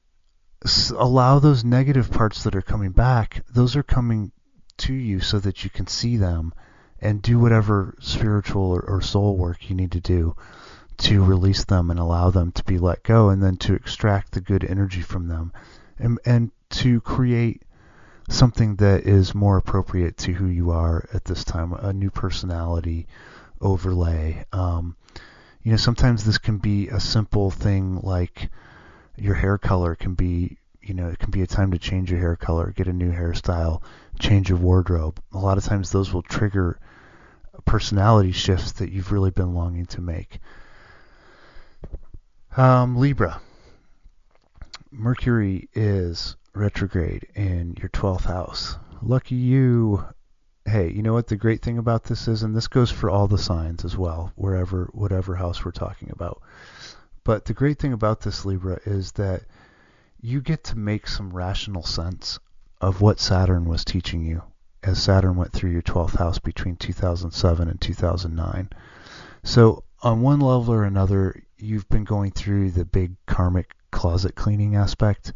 allow 0.95 1.39
those 1.39 1.63
negative 1.63 2.11
parts 2.11 2.43
that 2.43 2.55
are 2.55 2.61
coming 2.61 2.91
back, 2.91 3.43
those 3.49 3.75
are 3.75 3.83
coming 3.83 4.31
to 4.77 4.93
you 4.93 5.19
so 5.19 5.39
that 5.39 5.63
you 5.63 5.69
can 5.69 5.87
see 5.87 6.17
them 6.17 6.53
and 6.99 7.21
do 7.21 7.39
whatever 7.39 7.95
spiritual 7.99 8.71
or, 8.71 8.81
or 8.81 9.01
soul 9.01 9.37
work 9.37 9.69
you 9.69 9.75
need 9.75 9.91
to 9.91 9.99
do 9.99 10.35
to 10.97 11.23
release 11.23 11.63
them 11.65 11.91
and 11.91 11.99
allow 11.99 12.31
them 12.31 12.51
to 12.51 12.63
be 12.63 12.77
let 12.77 13.03
go 13.03 13.29
and 13.29 13.41
then 13.41 13.55
to 13.55 13.73
extract 13.73 14.31
the 14.31 14.41
good 14.41 14.63
energy 14.63 15.01
from 15.01 15.27
them 15.27 15.53
and, 15.99 16.19
and 16.25 16.51
to 16.69 16.99
create 17.01 17.61
something 18.27 18.75
that 18.77 19.03
is 19.03 19.33
more 19.33 19.57
appropriate 19.57 20.17
to 20.17 20.33
who 20.33 20.47
you 20.47 20.71
are 20.71 21.07
at 21.13 21.25
this 21.25 21.43
time, 21.43 21.73
a 21.73 21.93
new 21.93 22.09
personality 22.09 23.07
overlay. 23.61 24.45
Um, 24.51 24.95
you 25.63 25.71
know, 25.71 25.77
sometimes 25.77 26.23
this 26.23 26.37
can 26.37 26.57
be 26.57 26.89
a 26.89 26.99
simple 26.99 27.51
thing 27.51 27.99
like 28.01 28.49
your 29.15 29.35
hair 29.35 29.57
color 29.57 29.95
can 29.95 30.13
be, 30.13 30.57
you 30.81 30.93
know, 30.93 31.07
it 31.07 31.19
can 31.19 31.31
be 31.31 31.41
a 31.41 31.47
time 31.47 31.71
to 31.71 31.79
change 31.79 32.11
your 32.11 32.19
hair 32.19 32.35
color, 32.35 32.71
get 32.75 32.87
a 32.87 32.93
new 32.93 33.11
hairstyle, 33.11 33.81
change 34.19 34.49
your 34.49 34.57
wardrobe. 34.57 35.19
A 35.33 35.37
lot 35.37 35.57
of 35.57 35.63
times 35.63 35.91
those 35.91 36.13
will 36.13 36.21
trigger 36.21 36.79
personality 37.65 38.31
shifts 38.31 38.73
that 38.73 38.91
you've 38.91 39.11
really 39.11 39.31
been 39.31 39.53
longing 39.53 39.85
to 39.87 40.01
make. 40.01 40.39
Um, 42.55 42.97
Libra. 42.97 43.41
Mercury 44.91 45.67
is 45.73 46.35
retrograde 46.57 47.27
in 47.35 47.75
your 47.79 47.89
12th 47.89 48.25
house. 48.25 48.77
Lucky 49.01 49.35
you. 49.35 50.03
hey, 50.65 50.91
you 50.91 51.01
know 51.01 51.13
what 51.13 51.27
the 51.27 51.37
great 51.37 51.61
thing 51.61 51.77
about 51.77 52.03
this 52.03 52.27
is, 52.27 52.43
and 52.43 52.55
this 52.55 52.67
goes 52.67 52.91
for 52.91 53.09
all 53.09 53.27
the 53.27 53.37
signs 53.37 53.85
as 53.85 53.95
well, 53.95 54.33
wherever, 54.35 54.89
whatever 54.91 55.35
house 55.35 55.63
we're 55.63 55.71
talking 55.71 56.09
about. 56.11 56.41
But 57.23 57.45
the 57.45 57.53
great 57.53 57.79
thing 57.79 57.93
about 57.93 58.21
this 58.21 58.45
Libra 58.45 58.79
is 58.85 59.13
that 59.13 59.43
you 60.19 60.41
get 60.41 60.63
to 60.65 60.77
make 60.77 61.07
some 61.07 61.31
rational 61.31 61.83
sense 61.83 62.39
of 62.81 63.01
what 63.01 63.19
Saturn 63.19 63.65
was 63.65 63.85
teaching 63.85 64.25
you 64.25 64.41
as 64.83 65.01
Saturn 65.01 65.35
went 65.35 65.53
through 65.53 65.71
your 65.71 65.81
12th 65.81 66.17
house 66.17 66.39
between 66.39 66.75
2007 66.75 67.67
and 67.67 67.81
2009. 67.81 68.69
So, 69.43 69.83
on 70.01 70.21
one 70.21 70.39
level 70.39 70.73
or 70.73 70.83
another, 70.83 71.43
you've 71.57 71.89
been 71.89 72.03
going 72.03 72.31
through 72.31 72.71
the 72.71 72.85
big 72.85 73.15
karmic 73.25 73.75
closet 73.91 74.35
cleaning 74.35 74.75
aspect 74.75 75.33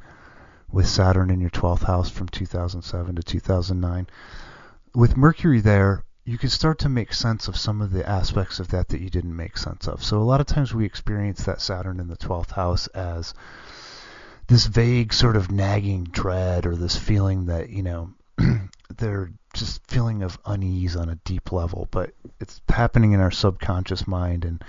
with 0.71 0.87
Saturn 0.87 1.29
in 1.29 1.41
your 1.41 1.49
12th 1.49 1.83
house 1.83 2.09
from 2.09 2.29
2007 2.29 3.15
to 3.15 3.23
2009. 3.23 4.07
With 4.93 5.17
Mercury 5.17 5.61
there, 5.61 6.03
you 6.23 6.37
can 6.37 6.49
start 6.49 6.79
to 6.79 6.89
make 6.89 7.13
sense 7.13 7.47
of 7.47 7.57
some 7.57 7.81
of 7.81 7.91
the 7.91 8.07
aspects 8.07 8.59
of 8.59 8.69
that 8.69 8.89
that 8.89 9.01
you 9.01 9.09
didn't 9.09 9.35
make 9.35 9.57
sense 9.57 9.87
of. 9.87 10.03
So 10.03 10.17
a 10.17 10.23
lot 10.23 10.39
of 10.39 10.47
times 10.47 10.73
we 10.73 10.85
experience 10.85 11.43
that 11.43 11.61
Saturn 11.61 11.99
in 11.99 12.07
the 12.07 12.17
12th 12.17 12.51
house 12.51 12.87
as 12.87 13.33
this 14.47 14.65
vague 14.67 15.13
sort 15.13 15.35
of 15.35 15.51
nagging 15.51 16.05
dread 16.05 16.65
or 16.65 16.75
this 16.75 16.97
feeling 16.97 17.47
that, 17.47 17.69
you 17.69 17.83
know, 17.83 18.13
they're 18.97 19.31
just 19.53 19.85
feeling 19.87 20.23
of 20.23 20.39
unease 20.45 20.95
on 20.95 21.09
a 21.09 21.15
deep 21.25 21.51
level, 21.51 21.87
but 21.91 22.11
it's 22.39 22.61
happening 22.69 23.13
in 23.13 23.19
our 23.19 23.31
subconscious 23.31 24.07
mind 24.07 24.45
and 24.45 24.63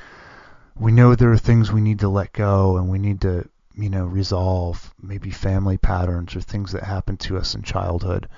we 0.74 0.90
know 0.90 1.14
there 1.14 1.32
are 1.32 1.38
things 1.38 1.70
we 1.70 1.80
need 1.80 1.98
to 1.98 2.08
let 2.08 2.32
go 2.32 2.76
and 2.76 2.88
we 2.88 2.98
need 2.98 3.20
to 3.20 3.48
you 3.74 3.88
know, 3.88 4.04
resolve 4.04 4.92
maybe 5.00 5.30
family 5.30 5.78
patterns 5.78 6.36
or 6.36 6.40
things 6.40 6.72
that 6.72 6.82
happened 6.82 7.20
to 7.20 7.36
us 7.36 7.54
in 7.54 7.62
childhood, 7.62 8.28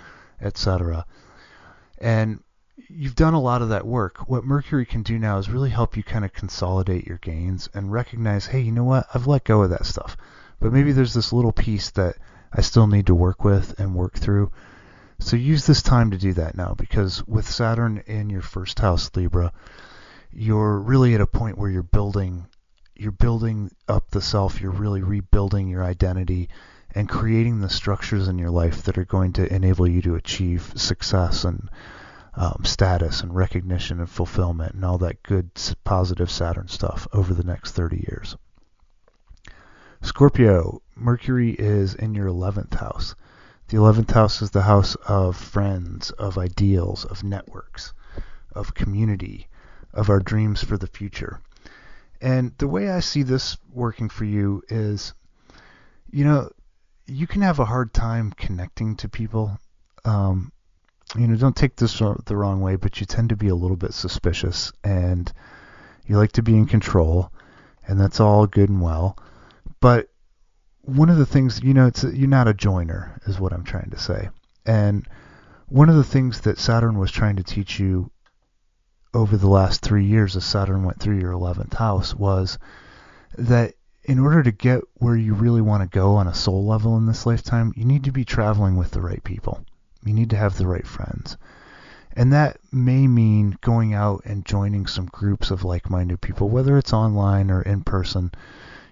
etc. 0.41 1.07
And 1.99 2.41
you've 2.89 3.15
done 3.15 3.35
a 3.35 3.41
lot 3.41 3.63
of 3.63 3.71
that 3.71 3.87
work. 3.87 4.29
What 4.29 4.45
Mercury 4.45 4.87
can 4.87 5.03
do 5.03 5.19
now 5.19 5.39
is 5.39 5.49
really 5.49 5.71
help 5.71 5.97
you 5.97 6.03
kind 6.03 6.25
of 6.25 6.33
consolidate 6.33 7.07
your 7.07 7.19
gains 7.19 7.69
and 7.75 7.93
recognize, 7.93 8.47
hey, 8.47 8.61
you 8.61 8.73
know 8.73 8.85
what? 8.85 9.07
I've 9.15 9.27
let 9.27 9.45
go 9.45 9.63
of 9.63 9.71
that 9.71 9.87
stuff. 9.87 10.17
But 10.61 10.73
maybe 10.73 10.93
there's 10.93 11.15
this 11.15 11.33
little 11.33 11.53
piece 11.53 11.91
that 11.91 12.17
I 12.53 12.61
still 12.61 12.87
need 12.87 13.07
to 13.07 13.15
work 13.15 13.45
with 13.45 13.79
and 13.79 13.95
work 13.95 14.15
through. 14.15 14.51
So 15.19 15.37
use 15.37 15.67
this 15.67 15.83
time 15.83 16.11
to 16.11 16.19
do 16.19 16.33
that 16.35 16.57
now 16.57 16.75
because 16.77 17.27
with 17.27 17.49
Saturn 17.49 18.03
in 18.07 18.31
your 18.31 18.43
first 18.43 18.79
house, 18.79 19.11
Libra, 19.15 19.53
you're 20.33 20.79
really 20.79 21.15
at 21.15 21.21
a 21.21 21.27
point 21.27 21.59
where 21.59 21.71
you're 21.71 21.83
building 21.83 22.47
you're 22.97 23.13
building 23.13 23.71
up 23.89 24.11
the 24.11 24.21
self, 24.21 24.61
you're 24.61 24.71
really 24.71 25.03
rebuilding 25.03 25.69
your 25.69 25.83
identity 25.83 26.49
and 26.95 27.09
creating 27.09 27.61
the 27.61 27.69
structures 27.69 28.29
in 28.29 28.39
your 28.39 28.51
life 28.51 28.85
that 28.85 28.99
are 28.99 29.05
going 29.05 29.33
to 29.33 29.53
enable 29.53 29.87
you 29.87 30.01
to 30.03 30.15
achieve 30.15 30.73
success 30.77 31.45
and 31.45 31.69
um, 32.37 32.63
status 32.65 33.21
and 33.23 33.35
recognition 33.35 33.99
and 34.01 34.09
fulfillment 34.09 34.75
and 34.75 34.85
all 34.85 34.99
that 34.99 35.23
good 35.23 35.51
positive 35.85 36.31
Saturn 36.31 36.69
stuff 36.69 37.07
over 37.13 37.35
the 37.35 37.45
next 37.45 37.73
30 37.73 38.05
years. 38.09 38.37
Scorpio, 40.03 40.83
Mercury 40.95 41.53
is 41.53 41.95
in 41.95 42.15
your 42.15 42.27
11th 42.27 42.75
house. 42.75 43.15
The 43.69 43.79
11th 43.79 44.11
house 44.11 44.43
is 44.43 44.51
the 44.51 44.63
house 44.63 44.95
of 45.07 45.37
friends, 45.37 46.11
of 46.13 46.37
ideals, 46.37 47.05
of 47.05 47.25
networks, 47.25 47.95
of 48.53 48.75
community, 48.75 49.49
of 49.93 50.11
our 50.11 50.21
dreams 50.21 50.63
for 50.63 50.77
the 50.77 50.87
future. 50.87 51.41
And 52.25 52.53
the 52.57 52.69
way 52.69 52.91
I 52.91 53.01
see 53.01 53.23
this 53.23 53.59
working 53.71 54.09
for 54.09 54.25
you 54.25 54.63
is, 54.71 55.13
you 56.11 56.25
know, 56.25 56.49
you 57.07 57.27
can 57.27 57.43
have 57.43 57.59
a 57.59 57.67
hard 57.67 57.93
time 57.93 58.33
connecting 58.33 58.97
to 58.97 59.11
people. 59.11 59.59
Um, 60.07 60.51
you 61.19 61.29
know, 61.29 61.37
don't 61.37 61.55
take 61.55 61.77
this 61.77 61.99
the 61.99 62.35
wrong 62.35 62.63
way, 62.63 62.77
but 62.77 62.99
you 62.99 63.05
tend 63.05 63.29
to 63.29 63.37
be 63.37 63.49
a 63.49 63.55
little 63.55 63.77
bit 63.77 63.93
suspicious 63.93 64.73
and 64.83 65.31
you 66.07 66.17
like 66.17 66.33
to 66.33 66.43
be 66.43 66.57
in 66.57 66.65
control, 66.65 67.31
and 67.87 68.01
that's 68.01 68.21
all 68.21 68.47
good 68.47 68.71
and 68.71 68.81
well. 68.81 69.19
But 69.81 70.09
one 70.81 71.11
of 71.11 71.19
the 71.19 71.27
things, 71.27 71.63
you 71.63 71.75
know, 71.75 71.89
it's 71.89 72.05
you're 72.05 72.27
not 72.27 72.49
a 72.49 72.55
joiner, 72.55 73.21
is 73.27 73.39
what 73.39 73.53
I'm 73.53 73.65
trying 73.65 73.91
to 73.91 73.99
say. 73.99 74.31
And 74.65 75.07
one 75.69 75.91
of 75.91 75.97
the 75.97 76.05
things 76.05 76.41
that 76.41 76.59
Saturn 76.59 76.99
was 76.99 77.11
trying 77.11 77.37
to 77.37 77.43
teach 77.43 77.79
you 77.79 78.11
over 79.15 79.37
the 79.37 79.49
last 79.49 79.81
three 79.81 80.05
years 80.05 80.37
as 80.37 80.45
Saturn 80.45 80.83
went 80.83 81.01
through 81.01 81.21
your 81.21 81.33
11th 81.33 81.75
house 81.75 82.15
was 82.15 82.59
that 83.39 83.75
in 84.03 84.19
order 84.19 84.43
to 84.43 84.53
get 84.53 84.83
where 84.95 85.17
you 85.17 85.35
really 85.35 85.63
want 85.63 85.83
to 85.83 85.99
go 85.99 86.17
on 86.17 86.27
a 86.27 86.35
soul 86.35 86.67
level 86.67 86.97
in 86.97 87.07
this 87.07 87.25
lifetime, 87.25 87.73
you 87.77 87.85
need 87.85 88.05
to 88.05 88.13
be 88.13 88.25
traveling 88.25 88.77
with 88.77 88.91
the 88.91 89.01
right 89.01 89.23
people. 89.25 89.65
You 90.05 90.13
need 90.13 90.31
to 90.31 90.37
have 90.37 90.59
the 90.59 90.67
right 90.67 90.87
friends. 90.87 91.37
And 92.17 92.33
that 92.33 92.59
may 92.71 93.07
mean 93.07 93.57
going 93.61 93.95
out 93.95 94.23
and 94.25 94.45
joining 94.45 94.87
some 94.87 95.07
groups 95.07 95.51
of 95.51 95.65
like 95.65 95.91
minded 95.91 96.21
people, 96.21 96.49
whether 96.49 96.77
it's 96.77 96.93
online 96.93 97.51
or 97.51 97.63
in 97.63 97.83
person. 97.83 98.31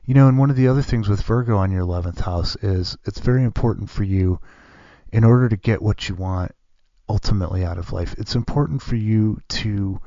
You 0.04 0.14
know, 0.14 0.28
and 0.28 0.38
one 0.38 0.50
of 0.50 0.56
the 0.56 0.68
other 0.68 0.82
things 0.82 1.08
with 1.08 1.22
Virgo 1.22 1.56
on 1.58 1.70
your 1.70 1.84
11th 1.86 2.20
house 2.20 2.56
is 2.56 2.96
it's 3.04 3.20
very 3.20 3.44
important 3.44 3.90
for 3.90 4.02
you 4.02 4.40
in 5.12 5.24
order 5.24 5.48
to 5.48 5.56
get 5.56 5.82
what 5.82 6.08
you 6.08 6.14
want 6.14 6.52
ultimately 7.08 7.64
out 7.64 7.78
of 7.78 7.92
life. 7.92 8.14
It's 8.18 8.34
important 8.34 8.82
for 8.82 8.96
you 8.96 9.40
to 9.48 10.00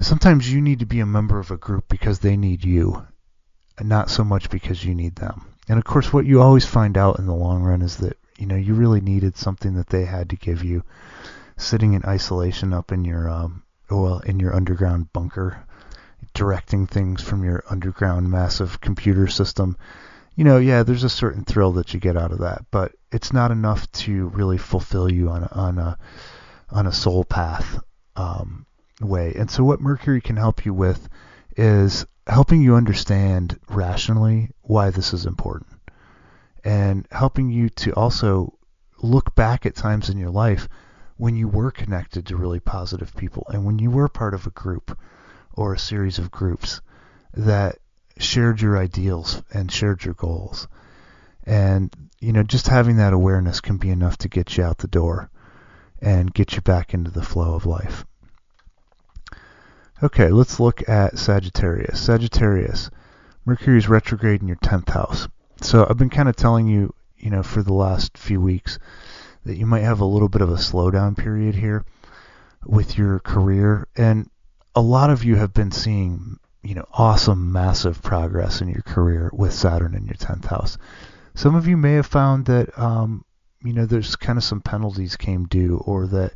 sometimes 0.00 0.52
you 0.52 0.60
need 0.60 0.80
to 0.80 0.86
be 0.86 1.00
a 1.00 1.06
member 1.06 1.38
of 1.38 1.50
a 1.50 1.56
group 1.56 1.88
because 1.88 2.20
they 2.20 2.36
need 2.36 2.64
you 2.64 3.06
not 3.80 4.10
so 4.10 4.24
much 4.24 4.50
because 4.50 4.84
you 4.84 4.94
need 4.94 5.16
them. 5.16 5.44
And 5.68 5.78
of 5.78 5.84
course 5.84 6.12
what 6.12 6.26
you 6.26 6.40
always 6.40 6.64
find 6.64 6.96
out 6.96 7.18
in 7.18 7.26
the 7.26 7.34
long 7.34 7.62
run 7.62 7.82
is 7.82 7.98
that 7.98 8.16
you 8.38 8.46
know 8.46 8.56
you 8.56 8.74
really 8.74 9.00
needed 9.00 9.36
something 9.36 9.74
that 9.74 9.88
they 9.88 10.04
had 10.04 10.30
to 10.30 10.36
give 10.36 10.64
you 10.64 10.84
sitting 11.56 11.92
in 11.92 12.04
isolation 12.04 12.72
up 12.72 12.92
in 12.92 13.04
your 13.04 13.28
um 13.28 13.62
well 13.90 14.20
in 14.20 14.38
your 14.38 14.54
underground 14.54 15.12
bunker 15.12 15.64
directing 16.34 16.86
things 16.86 17.22
from 17.22 17.44
your 17.44 17.64
underground 17.68 18.30
massive 18.30 18.80
computer 18.80 19.26
system 19.26 19.76
you 20.38 20.44
know, 20.44 20.58
yeah, 20.58 20.84
there's 20.84 21.02
a 21.02 21.08
certain 21.08 21.42
thrill 21.42 21.72
that 21.72 21.92
you 21.92 21.98
get 21.98 22.16
out 22.16 22.30
of 22.30 22.38
that, 22.38 22.64
but 22.70 22.92
it's 23.10 23.32
not 23.32 23.50
enough 23.50 23.90
to 23.90 24.28
really 24.28 24.56
fulfill 24.56 25.10
you 25.10 25.30
on 25.30 25.42
a, 25.42 25.48
on 25.50 25.78
a 25.78 25.98
on 26.70 26.86
a 26.86 26.92
soul 26.92 27.24
path 27.24 27.80
um, 28.14 28.64
way. 29.00 29.34
And 29.34 29.50
so, 29.50 29.64
what 29.64 29.80
Mercury 29.80 30.20
can 30.20 30.36
help 30.36 30.64
you 30.64 30.72
with 30.72 31.08
is 31.56 32.06
helping 32.28 32.62
you 32.62 32.76
understand 32.76 33.58
rationally 33.68 34.50
why 34.62 34.90
this 34.90 35.12
is 35.12 35.26
important, 35.26 35.72
and 36.62 37.04
helping 37.10 37.50
you 37.50 37.68
to 37.70 37.92
also 37.94 38.56
look 39.02 39.34
back 39.34 39.66
at 39.66 39.74
times 39.74 40.08
in 40.08 40.18
your 40.18 40.30
life 40.30 40.68
when 41.16 41.34
you 41.34 41.48
were 41.48 41.72
connected 41.72 42.26
to 42.26 42.36
really 42.36 42.60
positive 42.60 43.12
people 43.16 43.44
and 43.48 43.64
when 43.64 43.80
you 43.80 43.90
were 43.90 44.08
part 44.08 44.34
of 44.34 44.46
a 44.46 44.50
group 44.50 44.96
or 45.54 45.74
a 45.74 45.78
series 45.80 46.20
of 46.20 46.30
groups 46.30 46.80
that 47.34 47.78
shared 48.18 48.60
your 48.60 48.78
ideals 48.78 49.42
and 49.52 49.70
shared 49.70 50.04
your 50.04 50.14
goals. 50.14 50.68
And, 51.44 51.94
you 52.20 52.32
know, 52.32 52.42
just 52.42 52.68
having 52.68 52.96
that 52.96 53.12
awareness 53.12 53.60
can 53.60 53.78
be 53.78 53.90
enough 53.90 54.18
to 54.18 54.28
get 54.28 54.56
you 54.56 54.64
out 54.64 54.78
the 54.78 54.88
door 54.88 55.30
and 56.00 56.32
get 56.32 56.54
you 56.54 56.60
back 56.60 56.94
into 56.94 57.10
the 57.10 57.22
flow 57.22 57.54
of 57.54 57.66
life. 57.66 58.04
Okay, 60.02 60.28
let's 60.28 60.60
look 60.60 60.88
at 60.88 61.18
Sagittarius. 61.18 62.00
Sagittarius, 62.00 62.90
Mercury 63.44 63.78
is 63.78 63.88
retrograde 63.88 64.42
in 64.42 64.48
your 64.48 64.58
10th 64.58 64.90
house. 64.90 65.28
So 65.60 65.86
I've 65.88 65.96
been 65.96 66.10
kind 66.10 66.28
of 66.28 66.36
telling 66.36 66.68
you, 66.68 66.94
you 67.16 67.30
know, 67.30 67.42
for 67.42 67.62
the 67.62 67.72
last 67.72 68.16
few 68.16 68.40
weeks 68.40 68.78
that 69.44 69.56
you 69.56 69.66
might 69.66 69.80
have 69.80 70.00
a 70.00 70.04
little 70.04 70.28
bit 70.28 70.42
of 70.42 70.50
a 70.50 70.54
slowdown 70.54 71.16
period 71.16 71.54
here 71.54 71.84
with 72.64 72.96
your 72.96 73.18
career. 73.18 73.88
And 73.96 74.30
a 74.74 74.80
lot 74.80 75.10
of 75.10 75.24
you 75.24 75.36
have 75.36 75.52
been 75.52 75.72
seeing 75.72 76.38
you 76.62 76.74
know, 76.74 76.86
awesome, 76.92 77.52
massive 77.52 78.02
progress 78.02 78.60
in 78.60 78.68
your 78.68 78.82
career 78.82 79.30
with 79.32 79.52
Saturn 79.52 79.94
in 79.94 80.06
your 80.06 80.16
10th 80.16 80.46
house. 80.46 80.78
Some 81.34 81.54
of 81.54 81.68
you 81.68 81.76
may 81.76 81.92
have 81.94 82.06
found 82.06 82.46
that, 82.46 82.76
um, 82.78 83.24
you 83.62 83.72
know, 83.72 83.86
there's 83.86 84.16
kind 84.16 84.36
of 84.36 84.44
some 84.44 84.60
penalties 84.60 85.16
came 85.16 85.46
due 85.46 85.78
or 85.86 86.06
that 86.08 86.32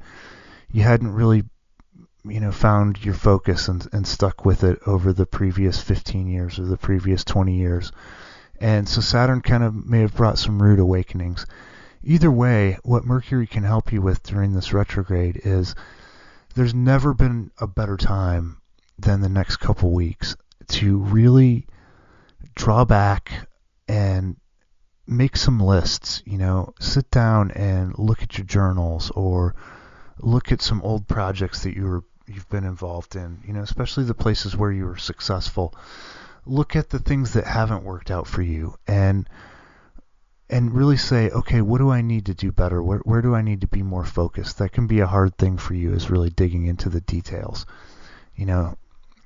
you 0.71 0.83
hadn't 0.83 1.13
really, 1.13 1.45
you 2.25 2.41
know, 2.41 2.53
found 2.53 3.05
your 3.05 3.15
focus 3.15 3.69
and, 3.69 3.87
and 3.93 4.07
stuck 4.07 4.45
with 4.45 4.63
it 4.63 4.79
over 4.87 5.13
the 5.13 5.27
previous 5.27 5.81
15 5.81 6.29
years 6.29 6.59
or 6.59 6.67
the 6.67 6.77
previous 6.77 7.25
20 7.25 7.57
years. 7.57 7.91
And 8.61 8.89
so 8.89 9.01
Saturn 9.01 9.41
kind 9.41 9.65
of 9.65 9.75
may 9.75 10.01
have 10.01 10.15
brought 10.15 10.39
some 10.39 10.63
rude 10.63 10.79
awakenings. 10.79 11.47
Either 12.05 12.31
way, 12.31 12.79
what 12.85 13.05
Mercury 13.05 13.49
can 13.49 13.65
help 13.65 13.93
you 13.93 14.01
with 14.01 14.23
during 14.23 14.53
this 14.53 14.73
retrograde 14.73 15.41
is 15.45 15.75
there's 16.55 16.75
never 16.75 17.13
been 17.13 17.51
a 17.59 17.67
better 17.67 17.97
time 17.97 18.62
than 18.99 19.21
the 19.21 19.29
next 19.29 19.57
couple 19.57 19.91
weeks 19.91 20.37
to 20.69 20.99
really 20.99 21.67
draw 22.55 22.85
back 22.85 23.49
and 23.89 24.37
make 25.07 25.37
some 25.37 25.61
lists, 25.61 26.23
you 26.25 26.39
know, 26.39 26.73
sit 26.81 27.11
down 27.11 27.51
and 27.53 27.99
look 27.99 28.23
at 28.23 28.39
your 28.39 28.47
journals 28.47 29.11
or 29.11 29.55
look 30.19 30.53
at 30.53 30.63
some 30.63 30.81
old 30.83 31.09
projects 31.09 31.65
that 31.65 31.75
you 31.75 31.85
were 31.85 32.05
you've 32.27 32.49
been 32.49 32.65
involved 32.65 33.17
in, 33.17 33.41
you 33.45 33.53
know, 33.53 33.63
especially 33.63 34.05
the 34.05 34.15
places 34.15 34.57
where 34.57 34.71
you 34.71 34.87
were 34.87 34.97
successful. 34.97 35.75
Look 36.47 36.77
at 36.77 36.91
the 36.91 36.99
things 36.99 37.33
that 37.33 37.47
haven't 37.47 37.85
worked 37.85 38.11
out 38.11 38.27
for 38.27 38.43
you 38.43 38.77
and 38.87 39.29
and 40.49 40.75
really 40.75 40.99
say, 40.99 41.31
okay, 41.31 41.63
what 41.63 41.79
do 41.79 41.91
I 41.91 42.03
need 42.03 42.27
to 42.27 42.35
do 42.35 42.53
better? 42.53 42.83
Where, 42.83 42.99
where 42.99 43.23
do 43.23 43.35
I 43.35 43.41
need 43.41 43.63
to 43.63 43.67
be 43.67 43.83
more 43.83 44.05
focused? 44.05 44.59
That 44.59 44.73
can 44.73 44.87
be 44.87 45.01
a 45.01 45.07
hard 45.07 45.37
thing 45.39 45.57
for 45.57 45.73
you 45.73 45.95
is 45.95 46.11
really 46.11 46.29
digging 46.29 46.67
into 46.67 46.91
the 46.91 47.01
details. 47.01 47.65
You 48.37 48.47
know, 48.47 48.77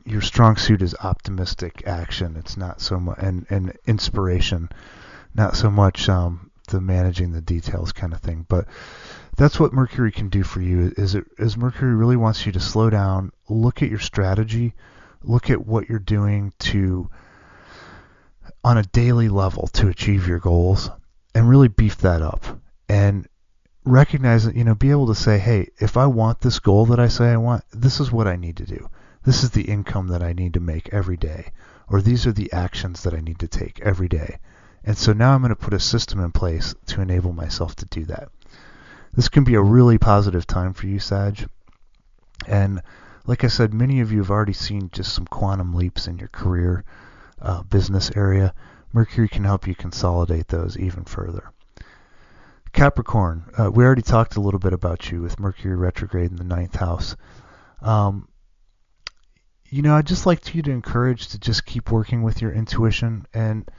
your 0.06 0.22
strong 0.22 0.56
suit 0.56 0.82
is 0.82 0.94
optimistic 1.02 1.82
action. 1.86 2.36
It's 2.36 2.56
not 2.56 2.80
so 2.80 2.98
much, 3.00 3.18
and, 3.18 3.46
and 3.50 3.76
inspiration, 3.86 4.70
not 5.34 5.56
so 5.56 5.70
much 5.70 6.08
um, 6.08 6.50
the 6.68 6.80
managing 6.80 7.32
the 7.32 7.40
details 7.40 7.92
kind 7.92 8.12
of 8.12 8.20
thing. 8.20 8.46
But 8.48 8.66
that's 9.36 9.58
what 9.58 9.72
Mercury 9.72 10.12
can 10.12 10.28
do 10.28 10.42
for 10.44 10.60
you 10.60 10.92
is 10.96 11.14
it 11.14 11.24
is 11.38 11.56
Mercury 11.56 11.94
really 11.94 12.16
wants 12.16 12.46
you 12.46 12.52
to 12.52 12.60
slow 12.60 12.88
down, 12.88 13.32
look 13.48 13.82
at 13.82 13.90
your 13.90 13.98
strategy, 13.98 14.74
look 15.22 15.50
at 15.50 15.66
what 15.66 15.88
you're 15.88 15.98
doing 15.98 16.52
to 16.60 17.10
on 18.62 18.78
a 18.78 18.82
daily 18.84 19.28
level 19.28 19.68
to 19.68 19.88
achieve 19.88 20.28
your 20.28 20.38
goals 20.38 20.90
and 21.34 21.48
really 21.48 21.68
beef 21.68 21.98
that 21.98 22.22
up 22.22 22.44
and 22.88 23.28
recognize 23.84 24.44
that 24.44 24.56
you 24.56 24.64
know 24.64 24.74
be 24.74 24.90
able 24.90 25.06
to 25.06 25.14
say 25.14 25.38
hey 25.38 25.68
if 25.78 25.96
i 25.96 26.06
want 26.06 26.40
this 26.40 26.58
goal 26.58 26.86
that 26.86 26.98
i 26.98 27.06
say 27.06 27.26
i 27.26 27.36
want 27.36 27.62
this 27.72 28.00
is 28.00 28.10
what 28.10 28.26
i 28.26 28.34
need 28.34 28.56
to 28.56 28.64
do 28.64 28.88
this 29.26 29.42
is 29.42 29.50
the 29.50 29.68
income 29.70 30.08
that 30.08 30.22
i 30.22 30.32
need 30.32 30.54
to 30.54 30.60
make 30.60 30.88
every 30.92 31.16
day 31.16 31.50
or 31.88 32.00
these 32.00 32.26
are 32.26 32.32
the 32.32 32.50
actions 32.52 33.02
that 33.02 33.12
i 33.12 33.20
need 33.20 33.38
to 33.38 33.48
take 33.48 33.80
every 33.80 34.08
day 34.08 34.38
and 34.84 34.96
so 34.96 35.12
now 35.12 35.34
i'm 35.34 35.42
going 35.42 35.50
to 35.50 35.56
put 35.56 35.74
a 35.74 35.80
system 35.80 36.20
in 36.20 36.32
place 36.32 36.74
to 36.86 37.00
enable 37.02 37.32
myself 37.32 37.74
to 37.76 37.84
do 37.86 38.04
that 38.04 38.28
this 39.12 39.28
can 39.28 39.44
be 39.44 39.54
a 39.54 39.62
really 39.62 39.98
positive 39.98 40.46
time 40.46 40.72
for 40.72 40.86
you 40.86 40.98
sag 40.98 41.46
and 42.46 42.80
like 43.26 43.44
i 43.44 43.48
said 43.48 43.74
many 43.74 44.00
of 44.00 44.10
you 44.10 44.18
have 44.18 44.30
already 44.30 44.54
seen 44.54 44.88
just 44.92 45.12
some 45.12 45.26
quantum 45.26 45.74
leaps 45.74 46.06
in 46.06 46.16
your 46.18 46.28
career 46.28 46.84
uh, 47.42 47.62
business 47.64 48.10
area 48.16 48.54
Mercury 48.96 49.28
can 49.28 49.44
help 49.44 49.66
you 49.66 49.74
consolidate 49.74 50.48
those 50.48 50.78
even 50.78 51.04
further. 51.04 51.50
Capricorn, 52.72 53.44
uh, 53.58 53.70
we 53.70 53.84
already 53.84 54.00
talked 54.00 54.36
a 54.36 54.40
little 54.40 54.58
bit 54.58 54.72
about 54.72 55.10
you 55.10 55.20
with 55.20 55.38
Mercury 55.38 55.76
retrograde 55.76 56.30
in 56.30 56.36
the 56.36 56.44
ninth 56.44 56.76
house. 56.76 57.14
Um, 57.82 58.26
you 59.70 59.82
know, 59.82 59.94
I'd 59.94 60.06
just 60.06 60.26
like 60.26 60.54
you 60.54 60.62
to 60.62 60.70
encourage 60.70 61.28
to 61.28 61.38
just 61.38 61.66
keep 61.66 61.90
working 61.90 62.22
with 62.22 62.40
your 62.40 62.52
intuition. 62.52 63.26
And 63.34 63.70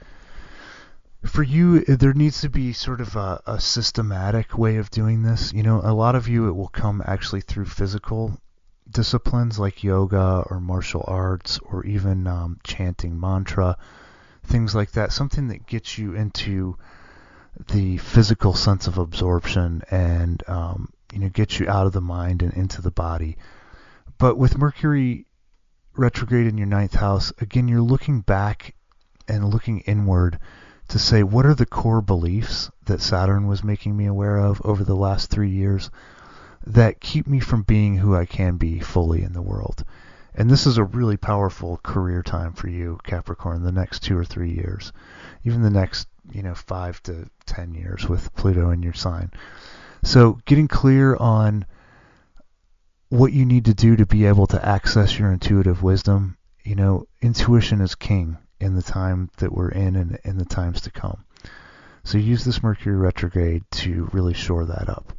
for 1.24 1.42
you, 1.42 1.80
there 1.80 2.14
needs 2.14 2.40
to 2.42 2.48
be 2.48 2.72
sort 2.72 3.00
of 3.00 3.16
a, 3.16 3.42
a 3.46 3.60
systematic 3.60 4.56
way 4.56 4.76
of 4.76 4.90
doing 4.90 5.22
this. 5.22 5.52
You 5.52 5.62
know, 5.62 5.80
a 5.82 5.94
lot 5.94 6.14
of 6.14 6.28
you, 6.28 6.48
it 6.48 6.52
will 6.52 6.68
come 6.68 7.02
actually 7.04 7.40
through 7.40 7.66
physical 7.66 8.38
disciplines 8.90 9.58
like 9.58 9.84
yoga 9.84 10.44
or 10.48 10.60
martial 10.60 11.04
arts 11.06 11.58
or 11.58 11.84
even 11.84 12.26
um, 12.26 12.58
chanting 12.64 13.18
mantra 13.18 13.76
things 14.48 14.74
like 14.74 14.92
that, 14.92 15.12
something 15.12 15.48
that 15.48 15.66
gets 15.66 15.98
you 15.98 16.14
into 16.14 16.76
the 17.68 17.98
physical 17.98 18.54
sense 18.54 18.86
of 18.86 18.98
absorption 18.98 19.82
and 19.90 20.42
um, 20.48 20.88
you 21.12 21.18
know 21.18 21.28
gets 21.28 21.58
you 21.58 21.68
out 21.68 21.86
of 21.86 21.92
the 21.92 22.00
mind 22.00 22.42
and 22.42 22.52
into 22.54 22.82
the 22.82 22.90
body. 22.90 23.36
But 24.16 24.36
with 24.36 24.58
Mercury 24.58 25.26
retrograde 25.98 26.46
in 26.46 26.56
your 26.56 26.66
ninth 26.66 26.94
house, 26.94 27.32
again, 27.40 27.68
you're 27.68 27.80
looking 27.80 28.20
back 28.20 28.74
and 29.26 29.44
looking 29.44 29.80
inward 29.80 30.38
to 30.88 30.98
say 30.98 31.22
what 31.22 31.44
are 31.44 31.54
the 31.54 31.66
core 31.66 32.00
beliefs 32.00 32.70
that 32.86 33.00
Saturn 33.00 33.46
was 33.46 33.62
making 33.62 33.96
me 33.96 34.06
aware 34.06 34.38
of 34.38 34.62
over 34.64 34.84
the 34.84 34.96
last 34.96 35.30
three 35.30 35.50
years 35.50 35.90
that 36.66 37.00
keep 37.00 37.26
me 37.26 37.40
from 37.40 37.62
being 37.62 37.96
who 37.96 38.14
I 38.14 38.24
can 38.24 38.56
be 38.56 38.80
fully 38.80 39.22
in 39.22 39.32
the 39.32 39.42
world. 39.42 39.84
And 40.34 40.48
this 40.48 40.66
is 40.66 40.78
a 40.78 40.84
really 40.84 41.16
powerful 41.16 41.78
career 41.82 42.22
time 42.22 42.52
for 42.52 42.68
you, 42.68 42.98
Capricorn, 43.04 43.62
the 43.62 43.72
next 43.72 44.00
two 44.00 44.16
or 44.16 44.24
three 44.24 44.52
years, 44.52 44.92
even 45.44 45.62
the 45.62 45.70
next, 45.70 46.08
you 46.30 46.42
know, 46.42 46.54
five 46.54 47.02
to 47.04 47.28
ten 47.44 47.74
years 47.74 48.08
with 48.08 48.34
Pluto 48.34 48.70
in 48.70 48.82
your 48.82 48.92
sign. 48.92 49.30
So 50.04 50.38
getting 50.44 50.68
clear 50.68 51.16
on 51.16 51.66
what 53.08 53.32
you 53.32 53.44
need 53.44 53.66
to 53.66 53.74
do 53.74 53.96
to 53.96 54.06
be 54.06 54.26
able 54.26 54.46
to 54.48 54.64
access 54.64 55.18
your 55.18 55.32
intuitive 55.32 55.82
wisdom, 55.82 56.36
you 56.64 56.74
know, 56.74 57.06
intuition 57.20 57.80
is 57.80 57.94
king 57.94 58.36
in 58.60 58.74
the 58.74 58.82
time 58.82 59.30
that 59.38 59.52
we're 59.52 59.70
in 59.70 59.96
and 59.96 60.18
in 60.24 60.38
the 60.38 60.44
times 60.44 60.80
to 60.82 60.90
come. 60.90 61.24
So 62.04 62.18
use 62.18 62.44
this 62.44 62.62
Mercury 62.62 62.96
retrograde 62.96 63.64
to 63.72 64.08
really 64.12 64.34
shore 64.34 64.64
that 64.66 64.88
up. 64.88 65.12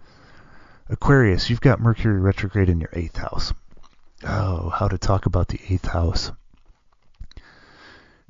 Aquarius, 0.90 1.50
you've 1.50 1.62
got 1.62 1.80
Mercury 1.80 2.20
retrograde 2.20 2.70
in 2.70 2.80
your 2.80 2.90
eighth 2.94 3.18
house 3.18 3.54
oh, 4.24 4.70
how 4.70 4.88
to 4.88 4.98
talk 4.98 5.26
about 5.26 5.48
the 5.48 5.60
eighth 5.70 5.88
house. 5.88 6.32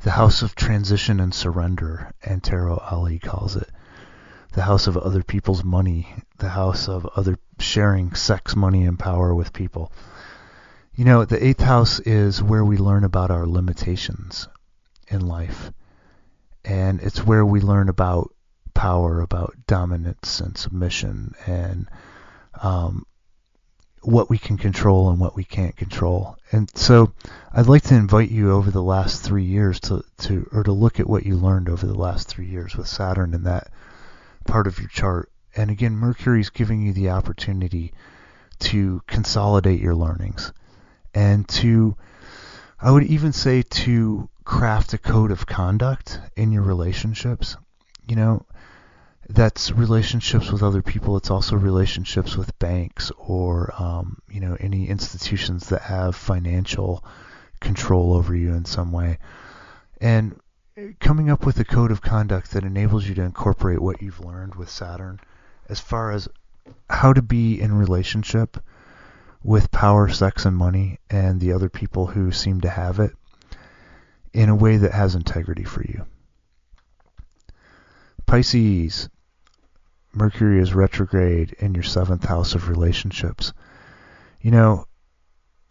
The 0.01 0.11
house 0.11 0.41
of 0.41 0.55
transition 0.55 1.19
and 1.19 1.33
surrender, 1.33 2.13
Antero 2.25 2.81
Alli 2.89 3.19
calls 3.19 3.55
it. 3.55 3.69
The 4.53 4.63
house 4.63 4.87
of 4.87 4.97
other 4.97 5.23
people's 5.23 5.63
money, 5.63 6.13
the 6.37 6.49
house 6.49 6.89
of 6.89 7.05
other 7.15 7.37
sharing 7.59 8.13
sex, 8.15 8.55
money, 8.55 8.85
and 8.85 8.97
power 8.97 9.33
with 9.33 9.53
people. 9.53 9.91
You 10.95 11.05
know, 11.05 11.23
the 11.23 11.43
eighth 11.43 11.61
house 11.61 11.99
is 11.99 12.41
where 12.41 12.65
we 12.65 12.77
learn 12.77 13.03
about 13.03 13.31
our 13.31 13.45
limitations 13.45 14.47
in 15.07 15.25
life. 15.25 15.71
And 16.65 16.99
it's 17.01 17.25
where 17.25 17.45
we 17.45 17.61
learn 17.61 17.89
about 17.89 18.33
power, 18.73 19.21
about 19.21 19.55
dominance 19.67 20.39
and 20.39 20.57
submission, 20.57 21.35
and 21.45 21.89
um, 22.61 23.05
what 24.01 24.29
we 24.29 24.37
can 24.37 24.57
control 24.57 25.09
and 25.09 25.19
what 25.19 25.35
we 25.35 25.43
can't 25.43 25.75
control. 25.75 26.37
And 26.51 26.69
so 26.75 27.13
I'd 27.53 27.67
like 27.67 27.83
to 27.83 27.95
invite 27.95 28.31
you 28.31 28.51
over 28.51 28.71
the 28.71 28.83
last 28.83 29.21
three 29.21 29.43
years 29.43 29.79
to, 29.81 30.03
to 30.19 30.49
or 30.51 30.63
to 30.63 30.71
look 30.71 30.99
at 30.99 31.09
what 31.09 31.25
you 31.25 31.35
learned 31.35 31.69
over 31.69 31.85
the 31.85 31.97
last 31.97 32.27
three 32.27 32.47
years 32.47 32.75
with 32.75 32.87
Saturn 32.87 33.33
in 33.33 33.43
that 33.43 33.69
part 34.49 34.67
of 34.67 34.79
your 34.79 34.89
chart. 34.89 35.31
And 35.55 35.69
again, 35.69 35.95
Mercury 35.95 36.41
is 36.41 36.49
giving 36.49 36.81
you 36.81 36.93
the 36.93 37.09
opportunity 37.09 37.93
to 38.59 39.01
consolidate 39.07 39.79
your 39.79 39.95
learnings 39.95 40.51
and 41.13 41.47
to, 41.49 41.95
I 42.79 42.91
would 42.91 43.03
even 43.03 43.31
say 43.33 43.61
to 43.61 44.29
craft 44.43 44.93
a 44.93 44.97
code 44.97 45.31
of 45.31 45.45
conduct 45.45 46.19
in 46.35 46.51
your 46.51 46.63
relationships. 46.63 47.55
You 48.07 48.15
know, 48.15 48.45
that's 49.29 49.71
relationships 49.71 50.51
with 50.51 50.63
other 50.63 50.81
people. 50.81 51.15
It's 51.17 51.29
also 51.29 51.55
relationships 51.55 52.35
with 52.35 52.57
banks 52.57 53.11
or 53.17 53.73
um, 53.77 54.17
you 54.29 54.39
know 54.39 54.57
any 54.59 54.89
institutions 54.89 55.69
that 55.69 55.83
have 55.83 56.15
financial 56.15 57.03
control 57.59 58.13
over 58.13 58.35
you 58.35 58.53
in 58.53 58.65
some 58.65 58.91
way. 58.91 59.19
And 60.01 60.39
coming 60.99 61.29
up 61.29 61.45
with 61.45 61.59
a 61.59 61.65
code 61.65 61.91
of 61.91 62.01
conduct 62.01 62.51
that 62.51 62.63
enables 62.63 63.07
you 63.07 63.15
to 63.15 63.21
incorporate 63.21 63.81
what 63.81 64.01
you've 64.01 64.19
learned 64.19 64.55
with 64.55 64.69
Saturn 64.69 65.19
as 65.67 65.79
far 65.79 66.11
as 66.11 66.27
how 66.89 67.13
to 67.13 67.21
be 67.21 67.59
in 67.59 67.73
relationship 67.73 68.57
with 69.43 69.71
power, 69.71 70.09
sex, 70.09 70.45
and 70.45 70.55
money 70.55 70.99
and 71.09 71.39
the 71.39 71.53
other 71.53 71.69
people 71.69 72.07
who 72.07 72.31
seem 72.31 72.61
to 72.61 72.69
have 72.69 72.99
it 72.99 73.11
in 74.33 74.49
a 74.49 74.55
way 74.55 74.77
that 74.77 74.93
has 74.93 75.15
integrity 75.15 75.63
for 75.63 75.83
you. 75.83 76.05
Pisces, 78.25 79.09
Mercury 80.13 80.61
is 80.61 80.73
retrograde 80.73 81.53
in 81.59 81.73
your 81.73 81.83
seventh 81.83 82.25
house 82.25 82.53
of 82.53 82.69
relationships. 82.69 83.53
You 84.41 84.51
know, 84.51 84.85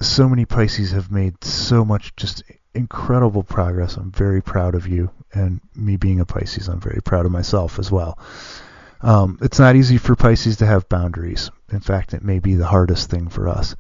so 0.01 0.29
many 0.29 0.45
Pisces 0.45 0.93
have 0.93 1.11
made 1.11 1.43
so 1.45 1.85
much 1.85 2.15
just 2.17 2.43
incredible 2.75 3.43
progress. 3.43 3.97
I'm 3.97 4.11
very 4.11 4.43
proud 4.43 4.75
of 4.75 4.87
you. 4.87 5.11
And 5.33 5.61
me 5.75 5.97
being 5.97 6.21
a 6.21 6.25
Pisces, 6.25 6.69
I'm 6.69 6.81
very 6.81 7.01
proud 7.03 7.27
of 7.27 7.33
myself 7.33 7.79
as 7.79 7.91
well. 7.91 8.19
Um, 9.01 9.39
it's 9.43 9.59
not 9.59 9.77
easy 9.77 9.99
for 9.99 10.17
Pisces 10.17 10.57
to 10.59 10.67
have 10.67 10.89
boundaries. 10.89 11.51
In 11.71 11.81
fact, 11.81 12.15
it 12.15 12.23
may 12.23 12.39
be 12.39 12.55
the 12.55 12.67
hardest 12.67 13.11
thing 13.11 13.29
for 13.29 13.49
us. 13.49 13.77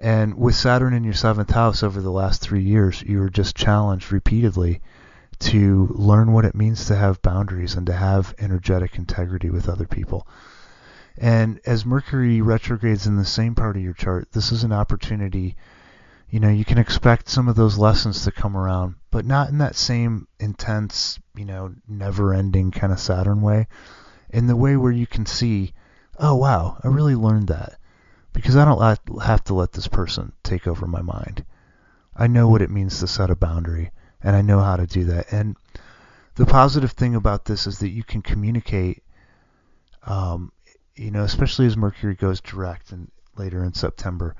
And 0.00 0.38
with 0.38 0.54
Saturn 0.54 0.94
in 0.94 1.04
your 1.04 1.14
seventh 1.14 1.50
house 1.50 1.82
over 1.82 2.00
the 2.00 2.12
last 2.12 2.40
three 2.40 2.62
years, 2.62 3.02
you 3.02 3.18
were 3.18 3.30
just 3.30 3.56
challenged 3.56 4.12
repeatedly 4.12 4.80
to 5.40 5.88
learn 5.92 6.32
what 6.32 6.44
it 6.44 6.54
means 6.54 6.86
to 6.86 6.96
have 6.96 7.22
boundaries 7.22 7.74
and 7.74 7.86
to 7.86 7.92
have 7.92 8.34
energetic 8.38 8.96
integrity 8.96 9.50
with 9.50 9.68
other 9.68 9.86
people. 9.86 10.26
And 11.16 11.60
as 11.66 11.84
Mercury 11.84 12.40
retrogrades 12.40 13.06
in 13.06 13.16
the 13.16 13.24
same 13.24 13.56
part 13.56 13.76
of 13.76 13.82
your 13.82 13.92
chart, 13.92 14.30
this 14.32 14.52
is 14.52 14.62
an 14.62 14.72
opportunity. 14.72 15.56
You 16.30 16.40
know, 16.40 16.50
you 16.50 16.64
can 16.64 16.78
expect 16.78 17.28
some 17.28 17.48
of 17.48 17.56
those 17.56 17.78
lessons 17.78 18.24
to 18.24 18.32
come 18.32 18.56
around, 18.56 18.96
but 19.10 19.24
not 19.24 19.48
in 19.48 19.58
that 19.58 19.76
same 19.76 20.28
intense, 20.38 21.18
you 21.34 21.44
know, 21.44 21.74
never 21.88 22.34
ending 22.34 22.70
kind 22.70 22.92
of 22.92 23.00
Saturn 23.00 23.40
way. 23.40 23.66
In 24.30 24.46
the 24.46 24.56
way 24.56 24.76
where 24.76 24.92
you 24.92 25.06
can 25.06 25.24
see, 25.24 25.72
oh, 26.18 26.34
wow, 26.34 26.78
I 26.84 26.88
really 26.88 27.14
learned 27.14 27.48
that. 27.48 27.78
Because 28.34 28.56
I 28.56 28.64
don't 28.64 29.20
have 29.22 29.44
to 29.44 29.54
let 29.54 29.72
this 29.72 29.88
person 29.88 30.32
take 30.42 30.66
over 30.66 30.86
my 30.86 31.00
mind. 31.00 31.44
I 32.14 32.26
know 32.26 32.48
what 32.48 32.62
it 32.62 32.70
means 32.70 33.00
to 33.00 33.06
set 33.06 33.30
a 33.30 33.36
boundary 33.36 33.90
and 34.22 34.36
I 34.36 34.42
know 34.42 34.60
how 34.60 34.76
to 34.76 34.86
do 34.86 35.04
that. 35.04 35.32
And 35.32 35.56
the 36.34 36.46
positive 36.46 36.92
thing 36.92 37.14
about 37.14 37.44
this 37.44 37.66
is 37.66 37.78
that 37.78 37.90
you 37.90 38.02
can 38.02 38.22
communicate, 38.22 39.02
um, 40.04 40.52
you 40.94 41.10
know, 41.10 41.22
especially 41.22 41.66
as 41.66 41.76
Mercury 41.76 42.14
goes 42.14 42.40
direct 42.40 42.92
and 42.92 43.10
later 43.36 43.64
in 43.64 43.72
September, 43.72 44.34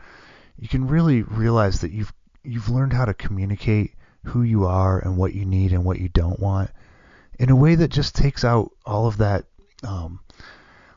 you 0.59 0.69
can 0.69 0.87
really 0.87 1.23
realize 1.23 1.81
that 1.81 1.93
you've 1.93 2.13
you've 2.43 2.69
learned 2.69 2.93
how 2.93 3.05
to 3.05 3.15
communicate 3.15 3.95
who 4.25 4.43
you 4.43 4.67
are 4.67 4.99
and 4.99 5.17
what 5.17 5.35
you 5.35 5.45
need 5.45 5.73
and 5.73 5.85
what 5.85 6.01
you 6.01 6.09
don't 6.09 6.41
want 6.41 6.71
in 7.39 7.51
a 7.51 7.57
way 7.57 7.75
that 7.75 7.89
just 7.89 8.15
takes 8.15 8.45
out 8.45 8.71
all 8.85 9.07
of 9.07 9.19
that 9.19 9.45
um, 9.85 10.21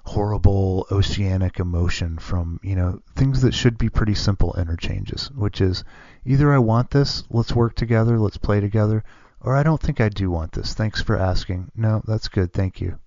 horrible 0.03 0.87
oceanic 0.91 1.59
emotion 1.59 2.17
from, 2.17 2.59
you 2.63 2.75
know, 2.75 3.01
things 3.15 3.41
that 3.41 3.53
should 3.53 3.77
be 3.77 3.89
pretty 3.89 4.15
simple 4.15 4.55
interchanges, 4.57 5.29
which 5.31 5.61
is 5.61 5.83
either 6.25 6.51
I 6.51 6.57
want 6.57 6.91
this, 6.91 7.23
let's 7.29 7.55
work 7.55 7.75
together, 7.75 8.17
let's 8.17 8.37
play 8.37 8.59
together, 8.59 9.03
or 9.39 9.55
I 9.55 9.63
don't 9.63 9.81
think 9.81 10.01
I 10.01 10.09
do 10.09 10.31
want 10.31 10.53
this. 10.53 10.73
Thanks 10.73 11.01
for 11.01 11.17
asking. 11.17 11.71
No, 11.75 12.01
that's 12.05 12.27
good. 12.27 12.53
Thank 12.53 12.81
you. 12.81 12.97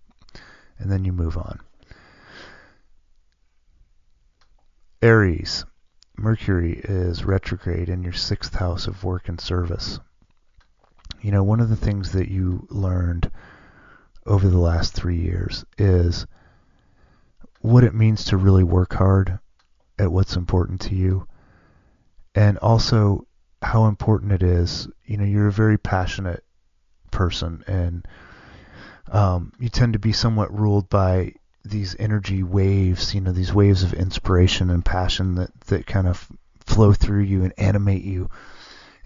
And 0.79 0.91
then 0.91 1.05
you 1.05 1.13
move 1.13 1.37
on. 1.37 1.61
Aries. 5.03 5.65
Mercury 6.17 6.81
is 6.85 7.25
retrograde 7.25 7.89
in 7.89 8.03
your 8.03 8.13
sixth 8.13 8.55
house 8.55 8.87
of 8.87 9.05
work 9.05 9.29
and 9.29 9.41
service. 9.41 9.99
You 11.21 11.33
know, 11.33 11.43
one 11.43 11.61
of 11.61 11.69
the 11.69 11.77
things 11.77 12.13
that 12.13 12.29
you 12.29 12.67
learned 12.71 13.31
over 14.27 14.49
the 14.49 14.59
last 14.59 14.95
three 14.95 15.19
years 15.19 15.65
is 15.77 16.27
what 17.61 17.85
it 17.85 17.95
means 17.95 18.27
to 18.27 18.37
really 18.37 18.63
work 18.63 18.95
hard 18.95 19.39
at 19.99 20.13
what's 20.13 20.37
important 20.37 20.81
to 20.83 20.95
you, 20.95 21.27
and 22.35 22.59
also 22.59 23.27
how 23.63 23.87
important 23.87 24.33
it 24.33 24.43
is. 24.43 24.89
You 25.05 25.17
know, 25.17 25.25
you're 25.25 25.49
a 25.49 25.53
very 25.53 25.79
passionate 25.79 26.45
person, 27.11 27.65
and 27.67 28.07
um, 29.11 29.53
you 29.59 29.69
tend 29.69 29.95
to 29.95 29.99
be 29.99 30.13
somewhat 30.13 30.57
ruled 30.59 30.89
by 30.89 31.35
these 31.65 31.97
energy 31.99 32.43
waves. 32.43 33.15
You 33.15 33.21
know, 33.21 33.33
these 33.33 33.53
waves 33.53 33.83
of 33.83 33.95
inspiration 33.95 34.71
and 34.71 34.85
passion 34.85 35.37
that 35.37 35.59
that 35.63 35.87
kind 35.87 36.07
of 36.07 36.29
flow 36.67 36.93
through 36.93 37.23
you 37.23 37.45
and 37.45 37.53
animate 37.59 38.05
you 38.05 38.31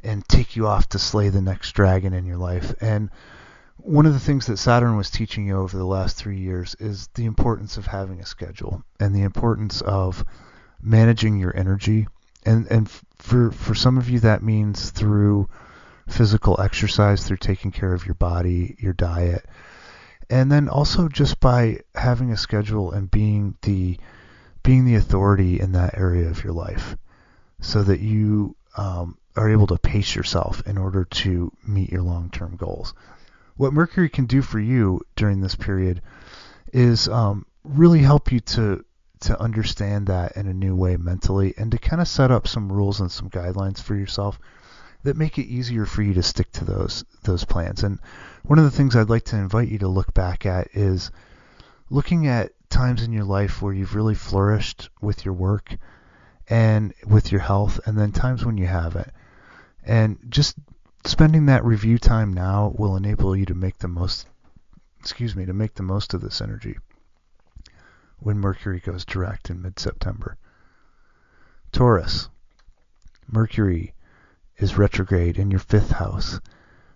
and 0.03 0.27
take 0.29 0.57
you 0.57 0.67
off 0.67 0.89
to 0.91 0.99
slay 0.99 1.29
the 1.29 1.41
next 1.41 1.73
dragon 1.73 2.13
in 2.13 2.25
your 2.25 2.37
life. 2.37 2.73
And 2.81 3.11
one 3.79 4.07
of 4.07 4.13
the 4.13 4.21
things 4.21 4.47
that 4.47 4.59
Saturn 4.59 4.97
was 4.97 5.11
teaching 5.11 5.47
you 5.47 5.57
over 5.57 5.77
the 5.77 5.85
last 5.85 6.17
three 6.17 6.39
years 6.39 6.77
is 6.79 7.09
the 7.15 7.27
importance 7.27 7.77
of 7.77 7.87
having 7.87 8.21
a 8.21 8.27
schedule 8.27 8.83
and 9.01 9.15
the 9.15 9.23
importance 9.23 9.81
of 9.81 10.25
managing 10.83 11.39
your 11.39 11.57
energy. 11.57 12.07
And 12.45 12.67
and 12.71 12.91
for 13.19 13.51
for 13.51 13.75
some 13.75 13.99
of 13.99 14.09
you 14.09 14.21
that 14.21 14.43
means 14.43 14.91
through 14.91 15.49
physical 16.09 16.61
exercise, 16.61 17.25
through 17.25 17.37
taking 17.39 17.71
care 17.71 17.93
of 17.93 18.07
your 18.07 18.15
body, 18.15 18.77
your 18.79 18.95
diet, 18.95 19.45
and 20.31 20.51
then 20.51 20.69
also 20.69 21.09
just 21.09 21.41
by 21.41 21.81
having 21.95 22.31
a 22.31 22.37
schedule 22.37 22.93
and 22.93 23.11
being 23.11 23.57
the 23.63 23.99
being 24.63 24.85
the 24.85 24.97
authority 24.97 25.61
in 25.61 25.73
that 25.73 25.97
area 25.97 26.29
of 26.29 26.45
your 26.45 26.53
life, 26.53 26.97
so 27.61 27.83
that 27.83 28.01
you 28.01 28.55
um, 28.77 29.17
are 29.37 29.49
able 29.49 29.67
to 29.67 29.79
pace 29.79 30.15
yourself 30.15 30.63
in 30.67 30.77
order 30.77 31.05
to 31.05 31.51
meet 31.67 31.91
your 31.91 32.03
long-term 32.03 32.57
goals. 32.57 32.93
What 33.57 33.73
Mercury 33.73 34.09
can 34.09 34.27
do 34.27 34.43
for 34.43 34.61
you 34.61 35.01
during 35.17 35.41
this 35.41 35.55
period 35.55 36.03
is 36.73 37.09
um, 37.09 37.47
really 37.65 38.01
help 38.01 38.31
you 38.31 38.41
to 38.41 38.85
to 39.21 39.41
understand 39.41 40.07
that 40.07 40.37
in 40.37 40.47
a 40.47 40.55
new 40.55 40.77
way 40.77 40.97
mentally 40.97 41.53
and 41.57 41.73
to 41.73 41.79
kind 41.79 42.01
of 42.01 42.07
set 42.07 42.31
up 42.31 42.47
some 42.47 42.71
rules 42.71 43.01
and 43.01 43.11
some 43.11 43.29
guidelines 43.29 43.83
for 43.83 43.97
yourself 43.97 44.39
that 45.05 45.17
make 45.17 45.39
it 45.39 45.47
easier 45.47 45.87
for 45.87 46.03
you 46.03 46.15
to 46.15 46.23
stick 46.23 46.51
to 46.53 46.65
those 46.65 47.05
those 47.23 47.45
plans. 47.45 47.83
And 47.83 47.99
one 48.43 48.59
of 48.59 48.65
the 48.65 48.71
things 48.71 48.97
I'd 48.97 49.11
like 49.11 49.25
to 49.27 49.37
invite 49.37 49.69
you 49.69 49.79
to 49.79 49.89
look 49.89 50.13
back 50.15 50.47
at 50.47 50.69
is 50.75 51.11
looking 51.91 52.27
at 52.27 52.53
times 52.69 53.03
in 53.03 53.13
your 53.13 53.25
life 53.25 53.63
where 53.63 53.73
you've 53.73 53.95
really 53.95 54.15
flourished 54.15 54.91
with 55.01 55.25
your 55.25 55.35
work 55.35 55.77
and 56.49 56.95
with 57.07 57.33
your 57.33 57.41
health 57.41 57.81
and 57.87 57.99
then 57.99 58.13
times 58.13 58.45
when 58.45 58.59
you 58.59 58.67
haven't. 58.67 59.11
And 59.85 60.19
just 60.29 60.57
spending 61.05 61.47
that 61.47 61.65
review 61.65 61.99
time 61.99 62.33
now 62.33 62.75
will 62.77 62.97
enable 62.97 63.37
you 63.37 63.47
to 63.47 63.55
make 63.55 63.79
the 63.79 63.89
most 63.89 64.27
excuse 65.01 65.37
me, 65.37 65.47
to 65.47 65.53
make 65.53 65.75
the 65.75 65.83
most 65.83 66.13
of 66.13 66.21
this 66.21 66.41
energy 66.41 66.77
when 68.19 68.39
Mercury 68.39 68.81
goes 68.81 69.05
direct 69.05 69.49
in 69.49 69.63
mid-September. 69.63 70.37
Taurus. 71.71 72.29
Mercury 73.31 73.95
is 74.59 74.77
retrograde 74.77 75.39
in 75.39 75.51
your 75.51 75.61
fifth 75.61 75.93
house 75.93 76.41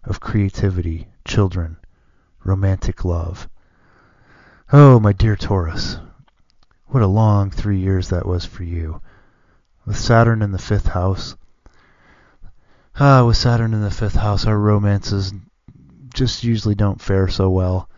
of 0.05 0.19
creativity, 0.19 1.07
children, 1.25 1.77
romantic 2.45 3.05
love. 3.05 3.49
Oh, 4.73 4.99
my 4.99 5.13
dear 5.13 5.37
Taurus, 5.37 5.99
what 6.87 7.03
a 7.03 7.07
long 7.07 7.51
three 7.51 7.79
years 7.79 8.09
that 8.09 8.27
was 8.27 8.45
for 8.45 8.65
you. 8.65 9.01
With 9.87 9.97
Saturn 9.97 10.43
in 10.43 10.51
the 10.51 10.59
fifth 10.59 10.89
house, 10.89 11.37
ah, 12.99 13.25
with 13.25 13.37
Saturn 13.37 13.75
in 13.75 13.83
the 13.83 13.91
fifth 13.91 14.17
house, 14.17 14.45
our 14.45 14.59
romances 14.59 15.33
just 16.15 16.43
usually 16.43 16.75
don't 16.75 17.01
fare 17.01 17.29
so 17.29 17.49
well. 17.49 17.89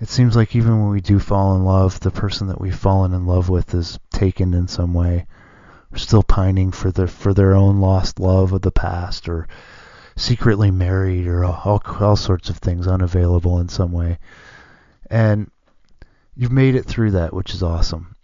It 0.00 0.08
seems 0.08 0.36
like 0.36 0.54
even 0.54 0.80
when 0.80 0.90
we 0.90 1.00
do 1.00 1.18
fall 1.18 1.54
in 1.56 1.64
love, 1.64 2.00
the 2.00 2.10
person 2.10 2.48
that 2.48 2.60
we've 2.60 2.74
fallen 2.74 3.14
in 3.14 3.26
love 3.26 3.48
with 3.48 3.74
is 3.74 3.98
taken 4.10 4.52
in 4.52 4.68
some 4.68 4.92
way 4.92 5.26
still 5.96 6.22
pining 6.22 6.72
for 6.72 6.90
their 6.90 7.06
for 7.06 7.34
their 7.34 7.54
own 7.54 7.80
lost 7.80 8.18
love 8.18 8.52
of 8.52 8.62
the 8.62 8.70
past 8.70 9.28
or 9.28 9.48
secretly 10.16 10.70
married 10.70 11.26
or 11.26 11.44
all, 11.44 11.82
all 12.00 12.16
sorts 12.16 12.50
of 12.50 12.58
things 12.58 12.86
unavailable 12.86 13.58
in 13.58 13.68
some 13.68 13.92
way. 13.92 14.18
And 15.10 15.50
you've 16.36 16.52
made 16.52 16.74
it 16.74 16.86
through 16.86 17.12
that 17.12 17.34
which 17.34 17.54
is 17.54 17.62
awesome. 17.62 18.16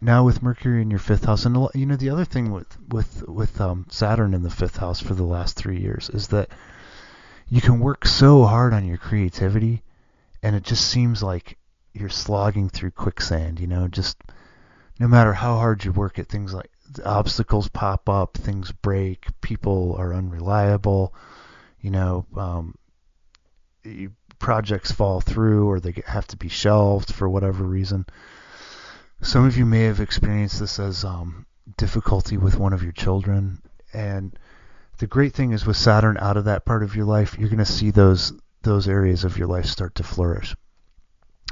Now 0.00 0.24
with 0.24 0.42
mercury 0.42 0.82
in 0.82 0.90
your 0.90 0.98
fifth 0.98 1.24
house 1.24 1.46
and 1.46 1.68
you 1.74 1.86
know 1.86 1.96
the 1.96 2.10
other 2.10 2.24
thing 2.24 2.52
with 2.52 2.78
with 2.88 3.26
with 3.28 3.60
um, 3.60 3.86
saturn 3.88 4.34
in 4.34 4.42
the 4.42 4.50
fifth 4.50 4.76
house 4.76 5.00
for 5.00 5.14
the 5.14 5.24
last 5.24 5.56
three 5.56 5.80
years 5.80 6.10
is 6.10 6.28
that 6.28 6.50
you 7.48 7.60
can 7.60 7.80
work 7.80 8.06
so 8.06 8.44
hard 8.44 8.72
on 8.72 8.86
your 8.86 8.98
creativity 8.98 9.82
and 10.42 10.54
it 10.54 10.62
just 10.62 10.86
seems 10.88 11.22
like 11.22 11.58
you're 11.92 12.08
slogging 12.08 12.68
through 12.68 12.90
quicksand 12.90 13.60
you 13.60 13.66
know 13.66 13.88
just 13.88 14.18
no 15.00 15.08
matter 15.08 15.32
how 15.32 15.56
hard 15.56 15.84
you 15.84 15.92
work 15.92 16.18
at 16.18 16.28
things 16.28 16.52
like 16.52 16.70
obstacles 17.04 17.68
pop 17.68 18.08
up, 18.08 18.36
things 18.36 18.72
break, 18.72 19.26
people 19.40 19.96
are 19.98 20.14
unreliable, 20.14 21.14
you 21.80 21.90
know, 21.90 22.26
um, 22.36 22.74
projects 24.38 24.92
fall 24.92 25.20
through 25.20 25.68
or 25.68 25.80
they 25.80 25.94
have 26.06 26.26
to 26.28 26.36
be 26.36 26.48
shelved 26.48 27.12
for 27.12 27.28
whatever 27.28 27.64
reason. 27.64 28.06
Some 29.20 29.44
of 29.44 29.56
you 29.56 29.64
may 29.64 29.84
have 29.84 30.00
experienced 30.00 30.60
this 30.60 30.78
as 30.78 31.04
um, 31.04 31.46
difficulty 31.76 32.36
with 32.36 32.58
one 32.58 32.72
of 32.72 32.82
your 32.82 32.92
children, 32.92 33.62
and 33.92 34.36
the 34.98 35.06
great 35.06 35.34
thing 35.34 35.52
is 35.52 35.66
with 35.66 35.76
Saturn 35.76 36.18
out 36.20 36.36
of 36.36 36.44
that 36.44 36.64
part 36.64 36.82
of 36.82 36.94
your 36.94 37.06
life, 37.06 37.38
you're 37.38 37.48
going 37.48 37.58
to 37.58 37.64
see 37.64 37.90
those 37.90 38.32
those 38.62 38.88
areas 38.88 39.24
of 39.24 39.36
your 39.36 39.46
life 39.46 39.66
start 39.66 39.94
to 39.94 40.02
flourish. 40.02 40.56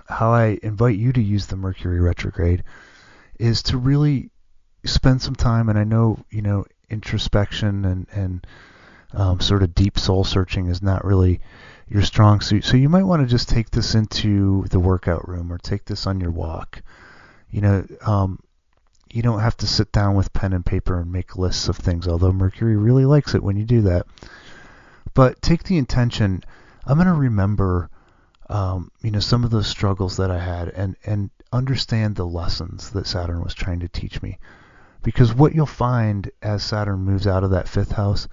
How 0.08 0.32
I 0.32 0.58
invite 0.62 0.96
you 0.96 1.12
to 1.12 1.22
use 1.22 1.46
the 1.46 1.56
Mercury 1.56 2.00
retrograde 2.00 2.64
is 3.38 3.62
to 3.64 3.76
really 3.76 4.30
spend 4.84 5.22
some 5.22 5.34
time, 5.34 5.68
and 5.68 5.78
I 5.78 5.84
know 5.84 6.24
you 6.30 6.42
know 6.42 6.64
introspection 6.90 7.84
and 7.84 8.06
and 8.12 8.46
um, 9.14 9.40
sort 9.40 9.62
of 9.62 9.74
deep 9.74 9.98
soul 9.98 10.24
searching 10.24 10.68
is 10.68 10.82
not 10.82 11.04
really 11.04 11.40
your 11.88 12.02
strong 12.02 12.40
suit. 12.40 12.64
So 12.64 12.76
you 12.76 12.88
might 12.88 13.02
want 13.02 13.22
to 13.22 13.28
just 13.28 13.48
take 13.48 13.70
this 13.70 13.94
into 13.94 14.64
the 14.70 14.80
workout 14.80 15.28
room 15.28 15.52
or 15.52 15.58
take 15.58 15.84
this 15.84 16.06
on 16.06 16.20
your 16.20 16.30
walk. 16.30 16.82
You 17.50 17.60
know, 17.60 17.86
um, 18.06 18.38
you 19.12 19.22
don't 19.22 19.40
have 19.40 19.56
to 19.58 19.66
sit 19.66 19.92
down 19.92 20.14
with 20.14 20.32
pen 20.32 20.54
and 20.54 20.64
paper 20.64 20.98
and 20.98 21.12
make 21.12 21.36
lists 21.36 21.68
of 21.68 21.76
things, 21.76 22.08
although 22.08 22.32
Mercury 22.32 22.76
really 22.76 23.04
likes 23.04 23.34
it 23.34 23.42
when 23.42 23.56
you 23.56 23.64
do 23.64 23.82
that. 23.82 24.06
But 25.12 25.42
take 25.42 25.64
the 25.64 25.76
intention. 25.76 26.42
I'm 26.86 26.96
going 26.96 27.06
to 27.06 27.12
remember, 27.12 27.90
um, 28.48 28.90
you 29.02 29.10
know, 29.10 29.20
some 29.20 29.44
of 29.44 29.50
those 29.50 29.66
struggles 29.66 30.16
that 30.16 30.30
I 30.30 30.38
had, 30.38 30.68
and 30.70 30.96
and 31.04 31.30
understand 31.52 32.16
the 32.16 32.24
lessons 32.24 32.90
that 32.90 33.06
Saturn 33.06 33.42
was 33.42 33.52
trying 33.52 33.80
to 33.80 33.88
teach 33.88 34.22
me. 34.22 34.38
Because 35.02 35.34
what 35.34 35.54
you'll 35.54 35.66
find 35.66 36.30
as 36.40 36.62
Saturn 36.62 37.00
moves 37.00 37.26
out 37.26 37.44
of 37.44 37.50
that 37.50 37.68
fifth 37.68 37.92
house 37.92 38.28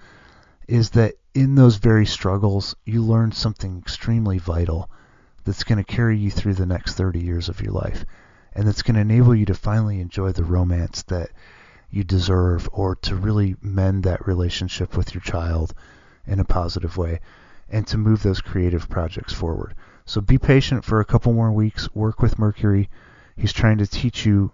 is 0.68 0.90
that 0.90 1.14
in 1.34 1.54
those 1.54 1.76
very 1.76 2.06
struggles, 2.06 2.76
you 2.84 3.02
learn 3.02 3.32
something 3.32 3.78
extremely 3.78 4.38
vital 4.38 4.88
that's 5.44 5.64
going 5.64 5.78
to 5.78 5.84
carry 5.84 6.16
you 6.16 6.30
through 6.30 6.54
the 6.54 6.66
next 6.66 6.94
30 6.94 7.20
years 7.20 7.48
of 7.48 7.60
your 7.60 7.72
life. 7.72 8.04
And 8.52 8.66
that's 8.66 8.82
going 8.82 8.94
to 8.94 9.00
enable 9.00 9.34
you 9.34 9.46
to 9.46 9.54
finally 9.54 10.00
enjoy 10.00 10.32
the 10.32 10.44
romance 10.44 11.02
that 11.04 11.30
you 11.90 12.04
deserve 12.04 12.68
or 12.72 12.94
to 12.96 13.16
really 13.16 13.56
mend 13.60 14.04
that 14.04 14.26
relationship 14.26 14.96
with 14.96 15.14
your 15.14 15.22
child 15.22 15.74
in 16.26 16.38
a 16.38 16.44
positive 16.44 16.96
way 16.96 17.20
and 17.68 17.86
to 17.88 17.98
move 17.98 18.22
those 18.22 18.40
creative 18.40 18.88
projects 18.88 19.32
forward. 19.32 19.74
So 20.04 20.20
be 20.20 20.38
patient 20.38 20.84
for 20.84 21.00
a 21.00 21.04
couple 21.04 21.32
more 21.32 21.52
weeks. 21.52 21.92
Work 21.94 22.20
with 22.20 22.38
Mercury. 22.38 22.88
He's 23.36 23.52
trying 23.52 23.78
to 23.78 23.86
teach 23.86 24.26
you 24.26 24.52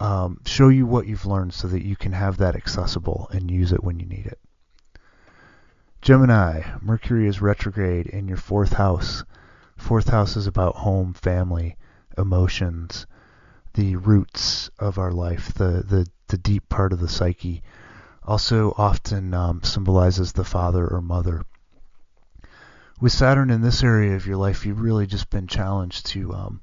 um, 0.00 0.40
show 0.46 0.68
you 0.68 0.86
what 0.86 1.06
you've 1.06 1.26
learned 1.26 1.54
so 1.54 1.68
that 1.68 1.84
you 1.84 1.94
can 1.94 2.12
have 2.12 2.38
that 2.38 2.56
accessible 2.56 3.28
and 3.32 3.50
use 3.50 3.72
it 3.72 3.84
when 3.84 4.00
you 4.00 4.06
need 4.06 4.26
it. 4.26 4.40
Gemini, 6.02 6.62
Mercury 6.80 7.28
is 7.28 7.42
retrograde 7.42 8.06
in 8.06 8.26
your 8.26 8.38
fourth 8.38 8.72
house. 8.72 9.22
Fourth 9.76 10.08
house 10.08 10.36
is 10.36 10.46
about 10.46 10.76
home, 10.76 11.12
family, 11.12 11.76
emotions, 12.16 13.06
the 13.74 13.96
roots 13.96 14.70
of 14.78 14.98
our 14.98 15.12
life, 15.12 15.52
the, 15.54 15.84
the, 15.86 16.06
the 16.28 16.38
deep 16.38 16.68
part 16.70 16.94
of 16.94 17.00
the 17.00 17.08
psyche. 17.08 17.62
Also 18.24 18.74
often 18.78 19.34
um, 19.34 19.62
symbolizes 19.62 20.32
the 20.32 20.44
father 20.44 20.88
or 20.88 21.02
mother. 21.02 21.44
with 23.00 23.12
Saturn 23.12 23.50
in 23.50 23.60
this 23.60 23.82
area 23.82 24.14
of 24.14 24.26
your 24.26 24.36
life, 24.36 24.64
you've 24.64 24.80
really 24.80 25.06
just 25.06 25.30
been 25.30 25.46
challenged 25.46 26.06
to 26.06 26.32
um, 26.34 26.60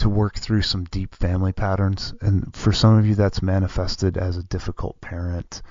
to 0.00 0.08
work 0.08 0.38
through 0.38 0.62
some 0.62 0.84
deep 0.84 1.14
family 1.14 1.52
patterns, 1.52 2.12
and 2.20 2.54
for 2.54 2.72
some 2.72 2.98
of 2.98 3.06
you, 3.06 3.14
that's 3.14 3.42
manifested 3.42 4.16
as 4.16 4.36
a 4.36 4.42
difficult 4.42 5.00
parent, 5.00 5.62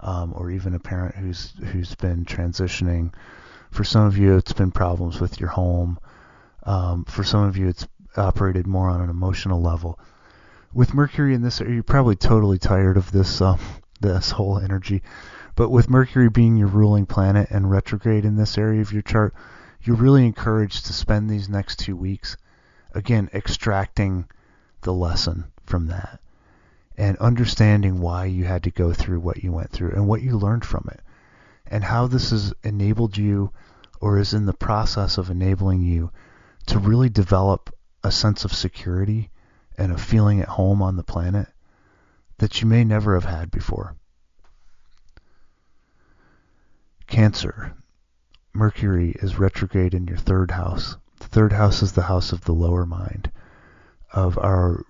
um, 0.00 0.32
or 0.36 0.50
even 0.50 0.74
a 0.74 0.80
parent 0.80 1.14
who's 1.14 1.52
who's 1.72 1.94
been 1.94 2.24
transitioning. 2.24 3.12
For 3.70 3.84
some 3.84 4.06
of 4.06 4.18
you, 4.18 4.36
it's 4.36 4.52
been 4.52 4.70
problems 4.70 5.20
with 5.20 5.40
your 5.40 5.50
home. 5.50 5.98
Um, 6.64 7.04
for 7.04 7.24
some 7.24 7.44
of 7.44 7.56
you, 7.56 7.68
it's 7.68 7.86
operated 8.16 8.66
more 8.66 8.88
on 8.88 9.00
an 9.00 9.10
emotional 9.10 9.60
level. 9.60 9.98
With 10.72 10.94
Mercury 10.94 11.34
in 11.34 11.42
this, 11.42 11.60
you're 11.60 11.82
probably 11.82 12.16
totally 12.16 12.58
tired 12.58 12.96
of 12.96 13.10
this 13.12 13.40
um, 13.40 13.58
this 14.00 14.30
whole 14.30 14.58
energy. 14.58 15.02
But 15.54 15.70
with 15.70 15.90
Mercury 15.90 16.30
being 16.30 16.56
your 16.56 16.68
ruling 16.68 17.06
planet 17.06 17.50
and 17.50 17.70
retrograde 17.70 18.24
in 18.24 18.36
this 18.36 18.56
area 18.56 18.80
of 18.80 18.92
your 18.92 19.02
chart, 19.02 19.34
you're 19.82 19.96
really 19.96 20.24
encouraged 20.24 20.86
to 20.86 20.92
spend 20.92 21.28
these 21.28 21.48
next 21.48 21.78
two 21.78 21.96
weeks, 21.96 22.36
again, 22.94 23.28
extracting 23.34 24.26
the 24.82 24.92
lesson 24.92 25.44
from 25.64 25.86
that 25.86 26.20
and 26.96 27.16
understanding 27.18 28.00
why 28.00 28.26
you 28.26 28.44
had 28.44 28.62
to 28.64 28.70
go 28.70 28.92
through 28.92 29.20
what 29.20 29.42
you 29.42 29.52
went 29.52 29.70
through 29.70 29.90
and 29.90 30.06
what 30.06 30.22
you 30.22 30.36
learned 30.36 30.64
from 30.64 30.88
it 30.92 31.00
and 31.66 31.84
how 31.84 32.06
this 32.06 32.30
has 32.30 32.52
enabled 32.62 33.16
you 33.16 33.50
or 34.00 34.18
is 34.18 34.34
in 34.34 34.46
the 34.46 34.52
process 34.52 35.16
of 35.16 35.30
enabling 35.30 35.82
you 35.82 36.10
to 36.66 36.78
really 36.78 37.08
develop 37.08 37.74
a 38.04 38.10
sense 38.10 38.44
of 38.44 38.52
security 38.52 39.30
and 39.78 39.92
a 39.92 39.98
feeling 39.98 40.40
at 40.40 40.48
home 40.48 40.82
on 40.82 40.96
the 40.96 41.02
planet 41.02 41.48
that 42.38 42.60
you 42.60 42.66
may 42.66 42.84
never 42.84 43.14
have 43.14 43.24
had 43.24 43.50
before. 43.50 43.96
Cancer. 47.06 47.74
Mercury 48.52 49.12
is 49.22 49.38
retrograde 49.38 49.94
in 49.94 50.06
your 50.06 50.18
third 50.18 50.50
house. 50.50 50.96
Third 51.32 51.54
house 51.54 51.82
is 51.82 51.92
the 51.92 52.02
house 52.02 52.32
of 52.32 52.44
the 52.44 52.52
lower 52.52 52.84
mind, 52.84 53.30
of 54.12 54.36
our 54.36 54.84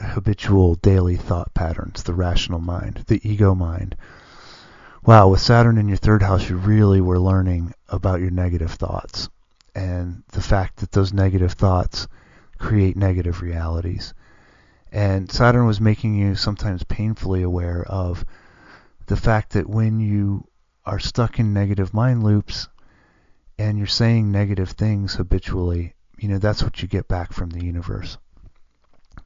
habitual 0.00 0.76
daily 0.76 1.16
thought 1.16 1.52
patterns, 1.52 2.04
the 2.04 2.14
rational 2.14 2.60
mind, 2.60 3.02
the 3.08 3.20
ego 3.28 3.56
mind. 3.56 3.96
Wow, 5.04 5.30
with 5.30 5.40
Saturn 5.40 5.78
in 5.78 5.88
your 5.88 5.96
third 5.96 6.22
house, 6.22 6.48
you 6.48 6.56
really 6.56 7.00
were 7.00 7.18
learning 7.18 7.74
about 7.88 8.20
your 8.20 8.30
negative 8.30 8.70
thoughts 8.70 9.28
and 9.74 10.22
the 10.28 10.40
fact 10.40 10.76
that 10.76 10.92
those 10.92 11.12
negative 11.12 11.54
thoughts 11.54 12.06
create 12.56 12.96
negative 12.96 13.42
realities. 13.42 14.14
And 14.92 15.28
Saturn 15.28 15.66
was 15.66 15.80
making 15.80 16.14
you 16.14 16.36
sometimes 16.36 16.84
painfully 16.84 17.42
aware 17.42 17.82
of 17.82 18.24
the 19.06 19.16
fact 19.16 19.54
that 19.54 19.68
when 19.68 19.98
you 19.98 20.46
are 20.86 21.00
stuck 21.00 21.40
in 21.40 21.52
negative 21.52 21.92
mind 21.92 22.22
loops 22.22 22.68
and 23.60 23.76
you're 23.76 23.86
saying 23.86 24.32
negative 24.32 24.70
things 24.70 25.14
habitually, 25.14 25.94
you 26.16 26.28
know, 26.28 26.38
that's 26.38 26.62
what 26.62 26.80
you 26.80 26.88
get 26.88 27.06
back 27.08 27.30
from 27.30 27.50
the 27.50 27.62
universe. 27.62 28.16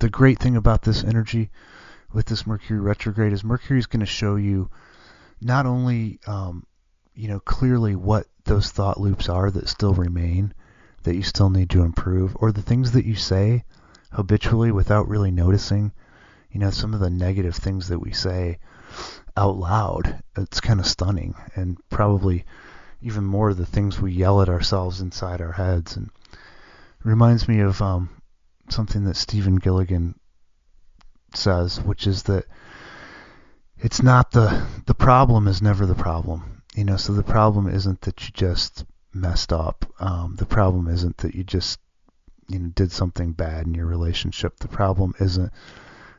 The 0.01 0.11
great 0.11 0.41
thing 0.41 0.57
about 0.57 0.83
this 0.83 1.05
energy 1.05 1.51
with 2.13 2.27
this 2.27 2.45
Mercury 2.45 2.81
retrograde 2.81 3.33
is 3.33 3.45
Mercury 3.45 3.79
is 3.79 3.87
going 3.87 4.01
to 4.01 4.07
show 4.07 4.35
you 4.35 4.71
not 5.41 5.67
only, 5.67 6.19
um, 6.27 6.67
you 7.15 7.29
know, 7.29 7.39
clearly 7.39 7.95
what 7.95 8.27
those 8.45 8.73
thought 8.73 9.01
loops 9.01 9.29
are 9.29 9.53
that 9.53 9.69
still 9.69 9.95
remain, 9.95 10.53
that 11.05 11.15
you 11.15 11.23
still 11.23 11.49
need 11.49 11.71
to 11.71 11.83
improve, 11.83 12.37
or 12.41 12.51
the 12.51 12.61
things 12.61 12.91
that 12.93 13.07
you 13.07 13.15
say 13.15 13.63
habitually 14.11 14.73
without 14.73 15.09
really 15.09 15.31
noticing. 15.31 15.93
You 16.51 16.59
know, 16.59 16.71
some 16.71 16.93
of 16.93 16.99
the 16.99 17.11
negative 17.11 17.55
things 17.55 17.87
that 17.87 18.01
we 18.01 18.13
say 18.13 18.59
out 19.37 19.57
loud. 19.57 20.25
It's 20.37 20.61
kind 20.61 20.81
of 20.81 20.87
stunning, 20.87 21.37
and 21.55 21.79
probably 21.89 22.45
even 23.05 23.25
more 23.25 23.53
the 23.53 23.67
things 23.67 24.01
we 24.01 24.13
yell 24.13 24.41
at 24.41 24.49
ourselves 24.49 25.01
inside 25.01 25.41
our 25.41 25.53
heads. 25.53 25.97
And 25.97 26.11
reminds 27.05 27.47
me 27.47 27.61
of 27.61 27.81
um, 27.83 28.09
something 28.71 29.05
that 29.05 29.17
Stephen 29.17 29.57
Gilligan 29.57 30.19
says, 31.35 31.81
which 31.81 32.07
is 32.07 32.25
that 32.25 32.47
it's 33.77 34.03
not 34.03 34.31
the 34.31 34.67
the 34.87 34.95
problem 34.95 35.47
is 35.47 35.61
never 35.61 35.85
the 35.85 35.95
problem. 35.95 36.63
You 36.75 36.85
know, 36.85 36.97
so 36.97 37.13
the 37.13 37.23
problem 37.23 37.69
isn't 37.69 38.01
that 38.03 38.25
you 38.25 38.31
just 38.33 38.85
messed 39.13 39.53
up. 39.53 39.85
Um, 40.01 40.37
the 40.37 40.47
problem 40.47 40.89
isn't 40.89 41.19
that 41.19 41.35
you 41.35 41.45
just 41.45 41.79
you 42.49 42.59
know 42.59 42.69
did 42.69 42.91
something 42.91 43.33
bad 43.33 43.67
in 43.67 43.75
your 43.75 43.87
relationship. 43.87 44.59
The 44.59 44.69
problem 44.69 45.15
isn't 45.21 45.53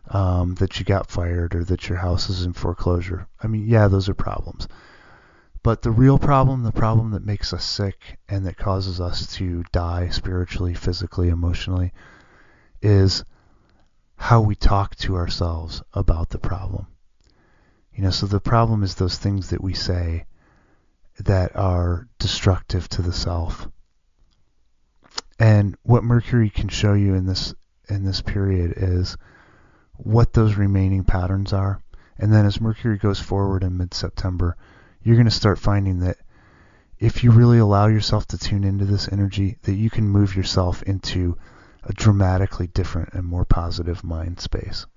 um, 0.09 0.53
that 0.55 0.79
you 0.79 0.85
got 0.85 1.09
fired 1.09 1.55
or 1.55 1.63
that 1.63 1.89
your 1.89 1.97
house 1.97 2.29
is 2.29 2.45
in 2.45 2.53
foreclosure. 2.53 3.27
I 3.41 3.47
mean, 3.47 3.67
yeah, 3.67 3.87
those 3.87 4.07
are 4.07 4.13
problems. 4.13 4.67
But 5.65 5.81
the 5.81 5.89
real 5.89 6.19
problem, 6.19 6.61
the 6.61 6.71
problem 6.71 7.09
that 7.09 7.25
makes 7.25 7.51
us 7.51 7.65
sick 7.65 8.19
and 8.29 8.45
that 8.45 8.55
causes 8.55 9.01
us 9.01 9.25
to 9.37 9.63
die 9.71 10.09
spiritually, 10.09 10.75
physically, 10.75 11.29
emotionally, 11.29 11.91
is 12.83 13.25
how 14.15 14.41
we 14.41 14.53
talk 14.53 14.95
to 14.97 15.15
ourselves 15.15 15.81
about 15.91 16.29
the 16.29 16.37
problem. 16.37 16.85
You 17.95 18.03
know, 18.03 18.11
so 18.11 18.27
the 18.27 18.39
problem 18.39 18.83
is 18.83 18.93
those 18.93 19.17
things 19.17 19.49
that 19.49 19.63
we 19.63 19.73
say 19.73 20.27
that 21.21 21.55
are 21.55 22.07
destructive 22.19 22.87
to 22.89 23.01
the 23.01 23.11
self. 23.11 23.67
And 25.39 25.75
what 25.81 26.03
Mercury 26.03 26.51
can 26.51 26.69
show 26.69 26.93
you 26.93 27.15
in 27.15 27.25
this 27.25 27.55
in 27.89 28.05
this 28.05 28.21
period 28.21 28.75
is 28.77 29.17
what 29.93 30.31
those 30.31 30.57
remaining 30.57 31.05
patterns 31.05 31.53
are. 31.53 31.81
And 32.19 32.31
then 32.31 32.45
as 32.45 32.61
Mercury 32.61 32.99
goes 32.99 33.19
forward 33.19 33.63
in 33.63 33.77
mid-September, 33.77 34.57
you're 35.05 35.15
going 35.15 35.25
to 35.25 35.31
start 35.31 35.59
finding 35.59 35.99
that 35.99 36.17
if 36.99 37.23
you 37.23 37.29
really 37.31 37.59
allow 37.59 37.85
yourself 37.85 38.25
to 38.27 38.37
tune 38.37 38.63
into 38.63 38.85
this 38.85 39.07
energy, 39.11 39.57
that 39.61 39.75
you 39.75 39.89
can 39.89 40.09
move 40.09 40.35
yourself 40.35 40.81
into 40.83 41.37
a 41.83 41.93
dramatically 41.93 42.65
different 42.65 43.13
and 43.13 43.23
more 43.23 43.45
positive 43.45 44.03
mind 44.03 44.39
space. 44.39 44.87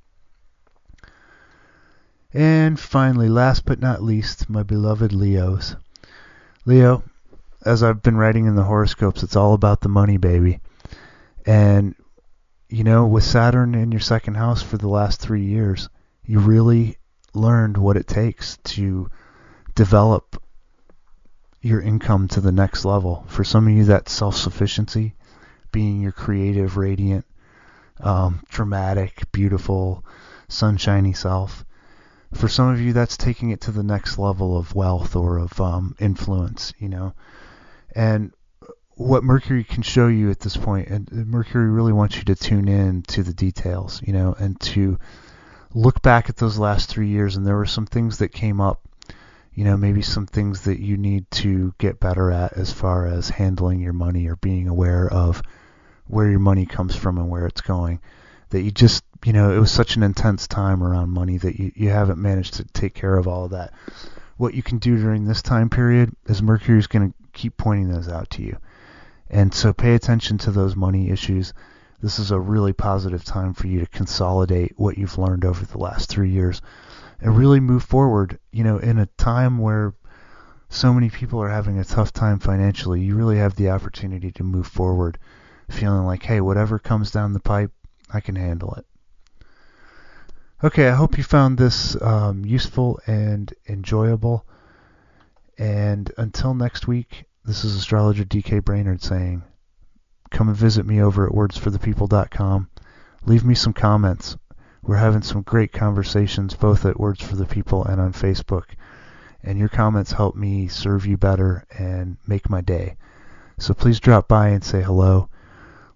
And 2.33 2.81
finally, 2.81 3.29
last 3.29 3.67
but 3.67 3.81
not 3.81 4.03
least, 4.03 4.49
my 4.49 4.63
beloved 4.63 5.13
Leos. 5.13 5.77
Leo, 6.65 7.03
as 7.65 7.83
I've 7.83 8.03
been 8.03 8.17
writing 8.17 8.47
in 8.47 8.57
the 8.57 8.65
horoscopes, 8.65 9.23
it's 9.23 9.37
all 9.37 9.53
about 9.53 9.83
the 9.83 9.91
money, 9.91 10.17
baby. 10.17 10.61
And 11.45 11.95
you 12.71 12.83
know, 12.83 13.07
with 13.07 13.25
Saturn 13.25 13.75
in 13.75 13.93
your 13.93 14.01
second 14.01 14.35
house 14.35 14.63
for 14.63 14.79
the 14.79 14.89
last 14.89 15.21
three 15.21 15.45
years, 15.45 15.91
you 16.25 16.39
really 16.39 16.97
learned 17.35 17.77
what 17.77 17.99
it 17.99 18.07
takes 18.07 18.57
to 18.65 19.11
develop 19.79 20.43
your 21.63 21.81
income 21.81 22.27
to 22.27 22.41
the 22.41 22.51
next 22.51 22.85
level. 22.85 23.25
For 23.29 23.45
some 23.45 23.69
of 23.69 23.73
you, 23.73 23.85
that's 23.85 24.11
self-sufficiency, 24.11 25.15
being 25.71 26.01
your 26.01 26.11
creative, 26.11 26.77
radiant, 26.77 27.25
um, 28.01 28.43
dramatic, 28.49 29.31
beautiful, 29.31 30.05
sunshiny 30.49 31.13
self. 31.13 31.65
For 32.35 32.49
some 32.49 32.71
of 32.71 32.81
you, 32.81 32.93
that's 32.93 33.17
taking 33.17 33.51
it 33.51 33.61
to 33.63 33.71
the 33.71 33.85
next 33.85 34.19
level 34.19 34.59
of 34.59 34.75
wealth 34.75 35.15
or 35.15 35.39
of 35.39 35.61
um, 35.61 35.95
influence, 36.01 36.73
you 36.81 36.89
know. 36.89 37.15
And 37.95 38.33
what 38.97 39.23
Mercury 39.23 39.63
can 39.63 39.85
show 39.85 40.09
you 40.09 40.29
at 40.33 40.41
this 40.41 40.57
point, 40.57 40.89
and 40.89 41.09
Mercury 41.29 41.71
really 41.71 41.93
wants 41.93 42.17
you 42.17 42.25
to 42.25 42.35
tune 42.35 42.67
in 42.67 43.03
to 43.03 43.23
the 43.23 43.33
details, 43.33 44.03
you 44.05 44.13
know, 44.13 44.35
and 44.37 44.61
to 44.61 44.99
look 45.73 46.03
back 46.03 46.29
at 46.29 46.37
those 46.37 46.59
last 46.59 46.89
three 46.89 47.11
years. 47.11 47.37
And 47.37 47.47
there 47.47 47.55
were 47.55 47.65
some 47.65 47.87
things 47.87 48.19
that 48.19 48.33
came 48.33 48.61
up, 48.61 48.88
you 49.59 49.65
know, 49.65 49.77
maybe 49.77 50.03
some 50.03 50.25
things 50.25 50.63
that 50.63 50.79
you 50.79 50.97
need 50.97 51.29
to 51.33 51.75
get 51.79 51.99
better 51.99 52.31
at 52.31 52.53
as 52.53 52.73
far 52.73 53.09
as 53.09 53.29
handling 53.29 53.81
your 53.81 53.93
money 53.93 54.29
or 54.29 54.37
being 54.37 54.69
aware 54.69 55.13
of 55.13 55.43
where 56.07 56.31
your 56.31 56.39
money 56.39 56.65
comes 56.65 56.95
from 56.95 57.19
and 57.19 57.29
where 57.29 57.45
it's 57.45 57.61
going. 57.61 58.01
That 58.51 58.63
you 58.63 58.71
just, 58.71 59.03
you 59.25 59.33
know, 59.33 59.51
it 59.51 59.59
was 59.59 59.73
such 59.73 59.97
an 59.97 60.05
intense 60.05 60.47
time 60.47 60.81
around 60.81 61.11
money 61.11 61.39
that 61.39 61.59
you, 61.59 61.73
you 61.75 61.89
haven't 61.89 62.23
managed 62.23 62.55
to 62.55 62.65
take 62.67 62.95
care 62.95 63.17
of 63.17 63.27
all 63.27 63.47
of 63.47 63.51
that. 63.51 63.73
What 64.37 64.55
you 64.55 64.63
can 64.63 64.79
do 64.79 64.97
during 64.97 65.25
this 65.25 65.43
time 65.43 65.71
period 65.71 66.15
is 66.27 66.41
Mercury 66.41 66.79
is 66.79 66.87
going 66.87 67.11
to 67.11 67.15
keep 67.33 67.57
pointing 67.57 67.91
those 67.91 68.09
out 68.09 68.31
to 68.31 68.45
you 68.45 68.59
and 69.29 69.53
so 69.53 69.73
pay 69.73 69.97
attention 69.97 70.39
to 70.39 70.53
those 70.53 70.77
money 70.77 71.11
issues. 71.11 71.53
This 72.01 72.21
is 72.21 72.31
a 72.31 72.39
really 72.39 72.75
positive 72.75 73.25
time 73.25 73.55
for 73.55 73.67
you 73.67 73.81
to 73.81 73.87
consolidate 73.87 74.75
what 74.77 74.99
you've 74.99 75.19
learned 75.19 75.45
over 75.45 75.65
the 75.65 75.79
last 75.79 76.09
three 76.09 76.31
years 76.31 76.63
and 77.21 77.37
really 77.37 77.61
move 77.61 77.83
forward. 77.83 78.39
You 78.53 78.65
know, 78.65 78.79
in 78.79 78.99
a 78.99 79.07
time 79.07 79.59
where 79.59 79.95
so 80.69 80.93
many 80.93 81.11
people 81.11 81.43
are 81.43 81.49
having 81.49 81.79
a 81.79 81.85
tough 81.85 82.13
time 82.13 82.39
financially, 82.39 83.01
you 83.01 83.15
really 83.15 83.39
have 83.39 83.57
the 83.57 83.71
opportunity 83.71 84.31
to 84.33 84.45
move 84.45 84.67
forward 84.67 85.19
feeling 85.71 86.05
like, 86.05 86.23
hey, 86.23 86.41
whatever 86.41 86.79
comes 86.79 87.11
down 87.11 87.33
the 87.33 87.41
pipe, 87.41 87.73
I 88.13 88.21
can 88.21 88.37
handle 88.37 88.75
it. 88.75 88.87
Okay, 90.63 90.89
I 90.89 90.95
hope 90.95 91.17
you 91.17 91.25
found 91.25 91.57
this 91.57 92.01
um, 92.03 92.45
useful 92.45 93.01
and 93.07 93.53
enjoyable. 93.69 94.47
And 95.57 96.11
until 96.17 96.55
next 96.55 96.89
week, 96.89 97.25
this 97.45 97.65
is 97.65 97.77
astrologer 97.77 98.25
DK 98.25 98.65
Brainerd 98.65 99.03
saying, 99.03 99.43
come 100.31 100.49
and 100.49 100.57
visit 100.57 100.85
me 100.85 101.01
over 101.01 101.27
at 101.27 101.33
starsforthepeople.com. 101.33 102.69
Leave 103.25 103.45
me 103.45 103.55
some 103.55 103.73
comments. 103.73 104.37
We're 104.89 104.97
having 104.97 105.21
some 105.21 105.43
great 105.43 105.71
conversations 105.71 106.55
both 106.55 106.87
at 106.87 106.95
Stars 106.95 107.23
for 107.23 107.37
the 107.37 107.45
People 107.45 107.85
and 107.85 108.01
on 108.01 108.15
Facebook. 108.15 108.65
And 109.43 109.59
your 109.59 109.69
comments 109.69 110.13
help 110.13 110.35
me 110.35 110.69
serve 110.69 111.05
you 111.05 111.19
better 111.19 111.67
and 111.79 112.17
make 112.27 112.49
my 112.49 112.63
day. 112.63 112.97
So 113.59 113.75
please 113.75 114.01
drop 114.01 114.29
by 114.29 114.49
and 114.49 114.65
say 114.65 114.83
hello. 114.83 115.29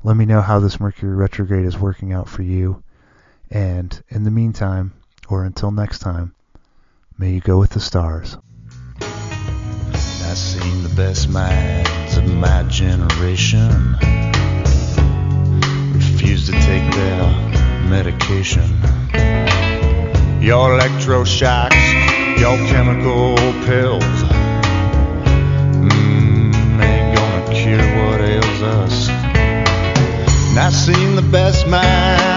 Let 0.04 0.18
me 0.18 0.26
know 0.26 0.42
how 0.42 0.58
this 0.58 0.78
Mercury 0.78 1.14
retrograde 1.14 1.64
is 1.64 1.78
working 1.78 2.12
out 2.12 2.28
for 2.28 2.42
you. 2.42 2.82
And 3.50 3.98
in 4.10 4.24
the 4.24 4.30
meantime, 4.30 4.92
or 5.26 5.44
until 5.44 5.70
next 5.70 6.00
time, 6.00 6.34
may 7.16 7.32
you 7.32 7.40
go 7.40 7.58
with 7.58 7.70
the 7.70 7.80
stars. 7.80 8.36
I've 9.00 10.36
seen 10.36 10.82
the 10.82 10.92
best 10.94 11.30
minds 11.30 12.18
of 12.18 12.30
my 12.34 12.62
generation 12.64 13.96
refuse 15.94 16.44
to 16.44 16.52
take 16.52 16.92
their 16.92 17.61
medication. 17.88 18.68
Your 20.40 20.78
electroshocks, 20.78 22.40
your 22.40 22.56
chemical 22.68 23.36
pills. 23.66 24.02
Mmm, 25.82 26.82
ain't 26.82 27.16
gonna 27.16 27.54
cure 27.54 27.78
what 27.78 28.20
ails 28.20 28.62
us. 28.62 29.08
And 30.50 30.58
I've 30.58 30.74
seen 30.74 31.16
the 31.16 31.22
best 31.22 31.66
mind. 31.68 32.31